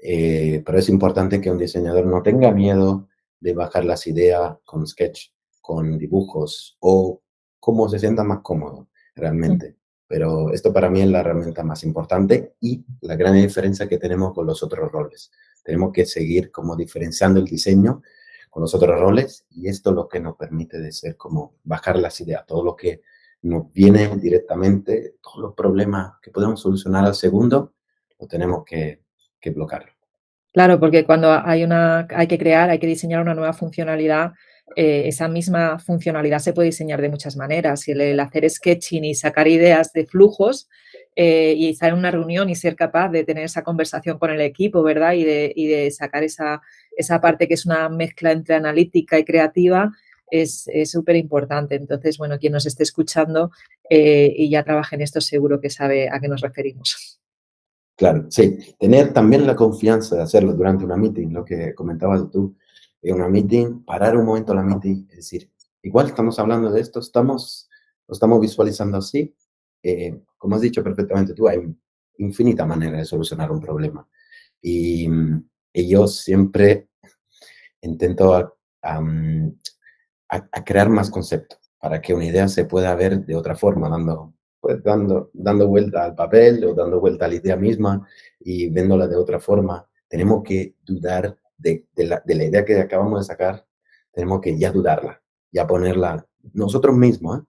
Eh, 0.00 0.62
pero 0.64 0.78
es 0.78 0.88
importante 0.88 1.40
que 1.40 1.50
un 1.50 1.58
diseñador 1.58 2.06
no 2.06 2.22
tenga 2.22 2.52
miedo 2.52 3.08
de 3.40 3.52
bajar 3.52 3.84
las 3.84 4.06
ideas 4.06 4.56
con 4.64 4.86
sketch, 4.86 5.32
con 5.60 5.98
dibujos 5.98 6.76
o 6.80 7.20
cómo 7.58 7.88
se 7.88 7.98
sienta 7.98 8.22
más 8.22 8.40
cómodo 8.42 8.88
realmente. 9.16 9.76
Pero 10.06 10.52
esto 10.52 10.72
para 10.72 10.88
mí 10.88 11.02
es 11.02 11.08
la 11.08 11.20
herramienta 11.20 11.64
más 11.64 11.82
importante 11.82 12.54
y 12.60 12.84
la 13.00 13.16
gran 13.16 13.34
diferencia 13.34 13.88
que 13.88 13.98
tenemos 13.98 14.32
con 14.32 14.46
los 14.46 14.62
otros 14.62 14.90
roles. 14.92 15.32
Tenemos 15.64 15.92
que 15.92 16.06
seguir 16.06 16.50
como 16.52 16.76
diferenciando 16.76 17.40
el 17.40 17.46
diseño 17.46 18.00
con 18.50 18.62
los 18.62 18.74
otros 18.74 18.98
roles 18.98 19.46
y 19.50 19.68
esto 19.68 19.90
es 19.90 19.96
lo 19.96 20.08
que 20.08 20.20
nos 20.20 20.36
permite 20.36 20.78
de 20.78 20.92
ser 20.92 21.16
como 21.16 21.56
bajar 21.64 21.98
las 21.98 22.20
ideas, 22.20 22.46
todo 22.46 22.62
lo 22.62 22.74
que 22.76 23.02
nos 23.42 23.72
viene 23.72 24.08
directamente, 24.16 25.14
todos 25.22 25.38
los 25.38 25.54
problemas 25.54 26.14
que 26.22 26.30
podemos 26.30 26.60
solucionar 26.60 27.04
al 27.04 27.14
segundo, 27.14 27.74
lo 28.18 28.26
tenemos 28.26 28.64
que, 28.64 29.02
que 29.40 29.50
bloquear. 29.50 29.86
Claro, 30.52 30.80
porque 30.80 31.04
cuando 31.04 31.30
hay, 31.32 31.62
una, 31.62 32.08
hay 32.10 32.26
que 32.26 32.38
crear, 32.38 32.70
hay 32.70 32.78
que 32.78 32.86
diseñar 32.86 33.22
una 33.22 33.34
nueva 33.34 33.52
funcionalidad, 33.52 34.32
eh, 34.76 35.04
esa 35.06 35.28
misma 35.28 35.78
funcionalidad 35.78 36.40
se 36.40 36.52
puede 36.52 36.66
diseñar 36.66 37.00
de 37.00 37.08
muchas 37.08 37.36
maneras. 37.36 37.86
Y 37.88 37.92
el, 37.92 38.18
hacer 38.20 38.48
sketching 38.48 39.04
y 39.04 39.14
sacar 39.14 39.48
ideas 39.48 39.92
de 39.92 40.06
flujos 40.06 40.68
eh, 41.16 41.54
y 41.56 41.70
estar 41.70 41.90
en 41.90 41.98
una 41.98 42.10
reunión 42.10 42.50
y 42.50 42.54
ser 42.54 42.76
capaz 42.76 43.08
de 43.10 43.24
tener 43.24 43.44
esa 43.44 43.62
conversación 43.62 44.18
con 44.18 44.30
el 44.30 44.40
equipo, 44.40 44.82
¿verdad? 44.82 45.12
Y 45.14 45.24
de, 45.24 45.52
y 45.54 45.66
de 45.66 45.90
sacar 45.90 46.22
esa, 46.22 46.60
esa 46.96 47.20
parte 47.20 47.48
que 47.48 47.54
es 47.54 47.66
una 47.66 47.88
mezcla 47.88 48.32
entre 48.32 48.54
analítica 48.54 49.18
y 49.18 49.24
creativa, 49.24 49.92
es 50.30 50.68
súper 50.90 51.16
importante. 51.16 51.74
Entonces, 51.74 52.18
bueno, 52.18 52.38
quien 52.38 52.52
nos 52.52 52.66
esté 52.66 52.82
escuchando 52.82 53.50
eh, 53.88 54.32
y 54.36 54.50
ya 54.50 54.64
trabaje 54.64 54.96
en 54.96 55.02
esto, 55.02 55.20
seguro 55.20 55.60
que 55.60 55.70
sabe 55.70 56.08
a 56.08 56.20
qué 56.20 56.28
nos 56.28 56.40
referimos. 56.40 57.20
Claro, 57.96 58.26
sí. 58.30 58.58
Tener 58.78 59.12
también 59.12 59.46
la 59.46 59.56
confianza 59.56 60.16
de 60.16 60.22
hacerlo 60.22 60.52
durante 60.52 60.84
una 60.84 60.96
meeting, 60.96 61.28
lo 61.32 61.44
que 61.44 61.74
comentabas 61.74 62.30
tú, 62.30 62.56
en 63.02 63.14
una 63.16 63.28
meeting, 63.28 63.84
parar 63.84 64.16
un 64.16 64.24
momento 64.24 64.54
la 64.54 64.62
meeting, 64.62 65.06
es 65.10 65.16
decir, 65.16 65.50
igual 65.82 66.06
estamos 66.06 66.38
hablando 66.38 66.70
de 66.70 66.80
esto, 66.80 67.00
estamos, 67.00 67.68
lo 68.06 68.12
estamos 68.12 68.40
visualizando 68.40 68.98
así. 68.98 69.34
Eh, 69.82 70.20
como 70.36 70.56
has 70.56 70.62
dicho 70.62 70.82
perfectamente 70.82 71.34
tú, 71.34 71.48
hay 71.48 71.58
infinita 72.18 72.66
manera 72.66 72.98
de 72.98 73.04
solucionar 73.04 73.50
un 73.50 73.60
problema. 73.60 74.06
Y, 74.60 75.08
y 75.72 75.88
yo 75.88 76.06
siempre 76.06 76.88
intento 77.80 78.58
a, 80.28 80.64
crear 80.64 80.88
más 80.88 81.10
conceptos 81.10 81.58
para 81.80 82.00
que 82.00 82.14
una 82.14 82.26
idea 82.26 82.48
se 82.48 82.64
pueda 82.64 82.94
ver 82.94 83.24
de 83.24 83.36
otra 83.36 83.54
forma, 83.54 83.88
dando, 83.88 84.34
pues, 84.60 84.82
dando, 84.82 85.30
dando 85.32 85.68
vuelta 85.68 86.04
al 86.04 86.14
papel 86.14 86.64
o 86.64 86.74
dando 86.74 87.00
vuelta 87.00 87.24
a 87.24 87.28
la 87.28 87.36
idea 87.36 87.56
misma 87.56 88.06
y 88.40 88.68
viéndola 88.68 89.06
de 89.06 89.16
otra 89.16 89.38
forma. 89.40 89.88
Tenemos 90.08 90.42
que 90.42 90.74
dudar 90.84 91.36
de, 91.56 91.86
de, 91.94 92.06
la, 92.06 92.22
de 92.24 92.34
la, 92.34 92.44
idea 92.44 92.64
que 92.64 92.78
acabamos 92.80 93.20
de 93.20 93.24
sacar, 93.26 93.66
tenemos 94.12 94.40
que 94.40 94.58
ya 94.58 94.70
dudarla, 94.70 95.22
ya 95.52 95.66
ponerla 95.66 96.26
nosotros 96.52 96.96
mismos, 96.96 97.40
¿eh? 97.40 97.42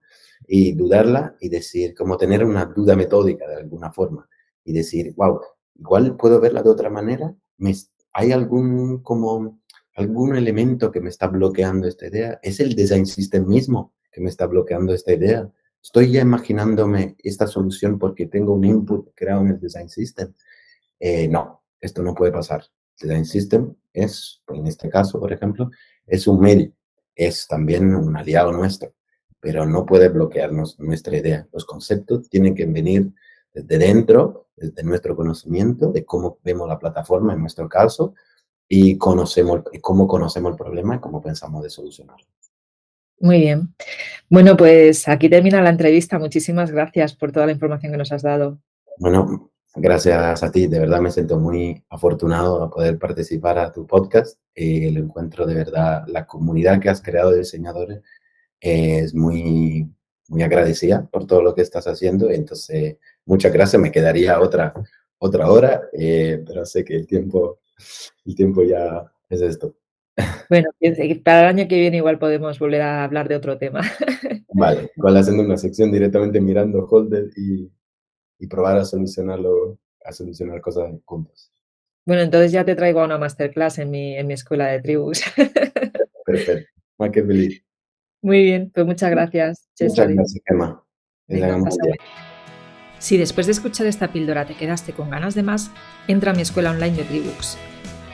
y 0.46 0.72
dudarla 0.72 1.36
y 1.40 1.48
decir, 1.48 1.94
como 1.94 2.16
tener 2.16 2.44
una 2.44 2.64
duda 2.64 2.96
metódica 2.96 3.46
de 3.46 3.56
alguna 3.56 3.92
forma 3.92 4.28
y 4.64 4.72
decir, 4.72 5.14
wow, 5.16 5.40
igual 5.76 6.16
puedo 6.16 6.40
verla 6.40 6.62
de 6.62 6.70
otra 6.70 6.90
manera, 6.90 7.34
¿Me, 7.58 7.74
hay 8.12 8.32
algún 8.32 9.02
como 9.02 9.59
algún 9.94 10.36
elemento 10.36 10.90
que 10.90 11.00
me 11.00 11.08
está 11.08 11.26
bloqueando 11.26 11.88
esta 11.88 12.06
idea. 12.06 12.38
Es 12.42 12.60
el 12.60 12.74
design 12.74 13.06
system 13.06 13.46
mismo 13.46 13.94
que 14.10 14.20
me 14.20 14.28
está 14.28 14.46
bloqueando 14.46 14.94
esta 14.94 15.12
idea. 15.12 15.50
Estoy 15.82 16.12
ya 16.12 16.20
imaginándome 16.20 17.16
esta 17.18 17.46
solución 17.46 17.98
porque 17.98 18.26
tengo 18.26 18.54
un 18.54 18.64
input 18.64 19.10
creado 19.14 19.42
en 19.42 19.48
el 19.48 19.60
design 19.60 19.88
system. 19.88 20.32
Eh, 20.98 21.28
no, 21.28 21.62
esto 21.80 22.02
no 22.02 22.14
puede 22.14 22.32
pasar. 22.32 22.64
Design 23.00 23.24
system 23.24 23.74
es, 23.92 24.42
en 24.48 24.66
este 24.66 24.88
caso, 24.88 25.18
por 25.18 25.32
ejemplo, 25.32 25.70
es 26.06 26.26
un 26.26 26.40
medio, 26.40 26.72
es 27.14 27.46
también 27.46 27.94
un 27.94 28.16
aliado 28.16 28.52
nuestro, 28.52 28.94
pero 29.40 29.64
no 29.64 29.86
puede 29.86 30.08
bloquearnos 30.08 30.78
nuestra 30.78 31.16
idea. 31.16 31.48
Los 31.52 31.64
conceptos 31.64 32.28
tienen 32.28 32.54
que 32.54 32.66
venir 32.66 33.10
desde 33.54 33.78
dentro, 33.78 34.48
desde 34.54 34.82
nuestro 34.82 35.16
conocimiento 35.16 35.90
de 35.90 36.04
cómo 36.04 36.38
vemos 36.44 36.68
la 36.68 36.78
plataforma 36.78 37.32
en 37.32 37.40
nuestro 37.40 37.68
caso, 37.68 38.14
y 38.72 38.96
conocemos, 38.98 39.64
cómo 39.80 40.06
conocemos 40.06 40.52
el 40.52 40.56
problema 40.56 40.94
y 40.94 41.00
cómo 41.00 41.20
pensamos 41.20 41.64
de 41.64 41.70
solucionarlo. 41.70 42.24
Muy 43.18 43.40
bien. 43.40 43.74
Bueno, 44.30 44.56
pues 44.56 45.08
aquí 45.08 45.28
termina 45.28 45.60
la 45.60 45.70
entrevista. 45.70 46.20
Muchísimas 46.20 46.70
gracias 46.70 47.16
por 47.16 47.32
toda 47.32 47.46
la 47.46 47.52
información 47.52 47.90
que 47.90 47.98
nos 47.98 48.12
has 48.12 48.22
dado. 48.22 48.60
Bueno, 48.98 49.50
gracias 49.74 50.44
a 50.44 50.52
ti. 50.52 50.68
De 50.68 50.78
verdad 50.78 51.00
me 51.00 51.10
siento 51.10 51.36
muy 51.40 51.82
afortunado 51.90 52.62
a 52.62 52.70
poder 52.70 52.96
participar 52.96 53.58
a 53.58 53.72
tu 53.72 53.88
podcast. 53.88 54.38
y 54.54 54.86
el 54.86 54.98
encuentro 54.98 55.46
de 55.46 55.54
verdad, 55.54 56.04
la 56.06 56.26
comunidad 56.26 56.80
que 56.80 56.90
has 56.90 57.02
creado 57.02 57.32
de 57.32 57.38
diseñadores 57.38 58.02
es 58.60 59.12
muy, 59.16 59.90
muy 60.28 60.42
agradecida 60.44 61.08
por 61.10 61.26
todo 61.26 61.42
lo 61.42 61.56
que 61.56 61.62
estás 61.62 61.88
haciendo. 61.88 62.30
Entonces, 62.30 62.98
muchas 63.26 63.52
gracias. 63.52 63.82
Me 63.82 63.90
quedaría 63.90 64.40
otra, 64.40 64.72
otra 65.18 65.50
hora, 65.50 65.82
eh, 65.92 66.40
pero 66.46 66.64
sé 66.64 66.84
que 66.84 66.94
el 66.94 67.08
tiempo 67.08 67.58
el 68.24 68.34
tiempo 68.34 68.62
ya 68.62 69.12
es 69.28 69.40
esto. 69.40 69.76
Bueno, 70.48 70.68
para 71.24 71.42
el 71.42 71.46
año 71.46 71.68
que 71.68 71.78
viene 71.78 71.98
igual 71.98 72.18
podemos 72.18 72.58
volver 72.58 72.82
a 72.82 73.04
hablar 73.04 73.28
de 73.28 73.36
otro 73.36 73.56
tema. 73.58 73.80
Vale, 74.52 74.90
igual 74.96 75.16
haciendo 75.16 75.42
una 75.42 75.56
sección 75.56 75.92
directamente 75.92 76.40
mirando 76.40 76.86
Holder 76.86 77.30
y, 77.36 77.70
y 78.38 78.46
probar 78.46 78.78
a 78.78 78.84
solucionarlo, 78.84 79.78
a 80.04 80.12
solucionar 80.12 80.60
cosas 80.60 80.92
juntos. 81.04 81.52
Bueno, 82.04 82.22
entonces 82.22 82.52
ya 82.52 82.64
te 82.64 82.74
traigo 82.74 83.00
a 83.00 83.04
una 83.04 83.18
masterclass 83.18 83.78
en 83.78 83.90
mi, 83.90 84.16
en 84.16 84.26
mi 84.26 84.34
escuela 84.34 84.66
de 84.66 84.80
tribus. 84.80 85.22
Perfecto, 86.24 86.68
más 86.98 87.10
que 87.10 87.22
feliz. 87.22 87.64
Muy 88.22 88.42
bien, 88.42 88.70
pues 88.74 88.84
muchas 88.84 89.10
gracias. 89.10 89.68
Muchas 89.80 90.08
gracias, 90.08 90.42
Emma. 90.46 90.84
Si 92.98 93.16
después 93.16 93.46
de 93.46 93.52
escuchar 93.52 93.86
esta 93.86 94.12
píldora 94.12 94.44
te 94.44 94.54
quedaste 94.54 94.92
con 94.92 95.10
ganas 95.10 95.34
de 95.34 95.42
más, 95.42 95.70
entra 96.08 96.32
a 96.32 96.34
mi 96.34 96.42
escuela 96.42 96.72
online 96.72 96.96
de 96.96 97.04
Tribooks, 97.04 97.56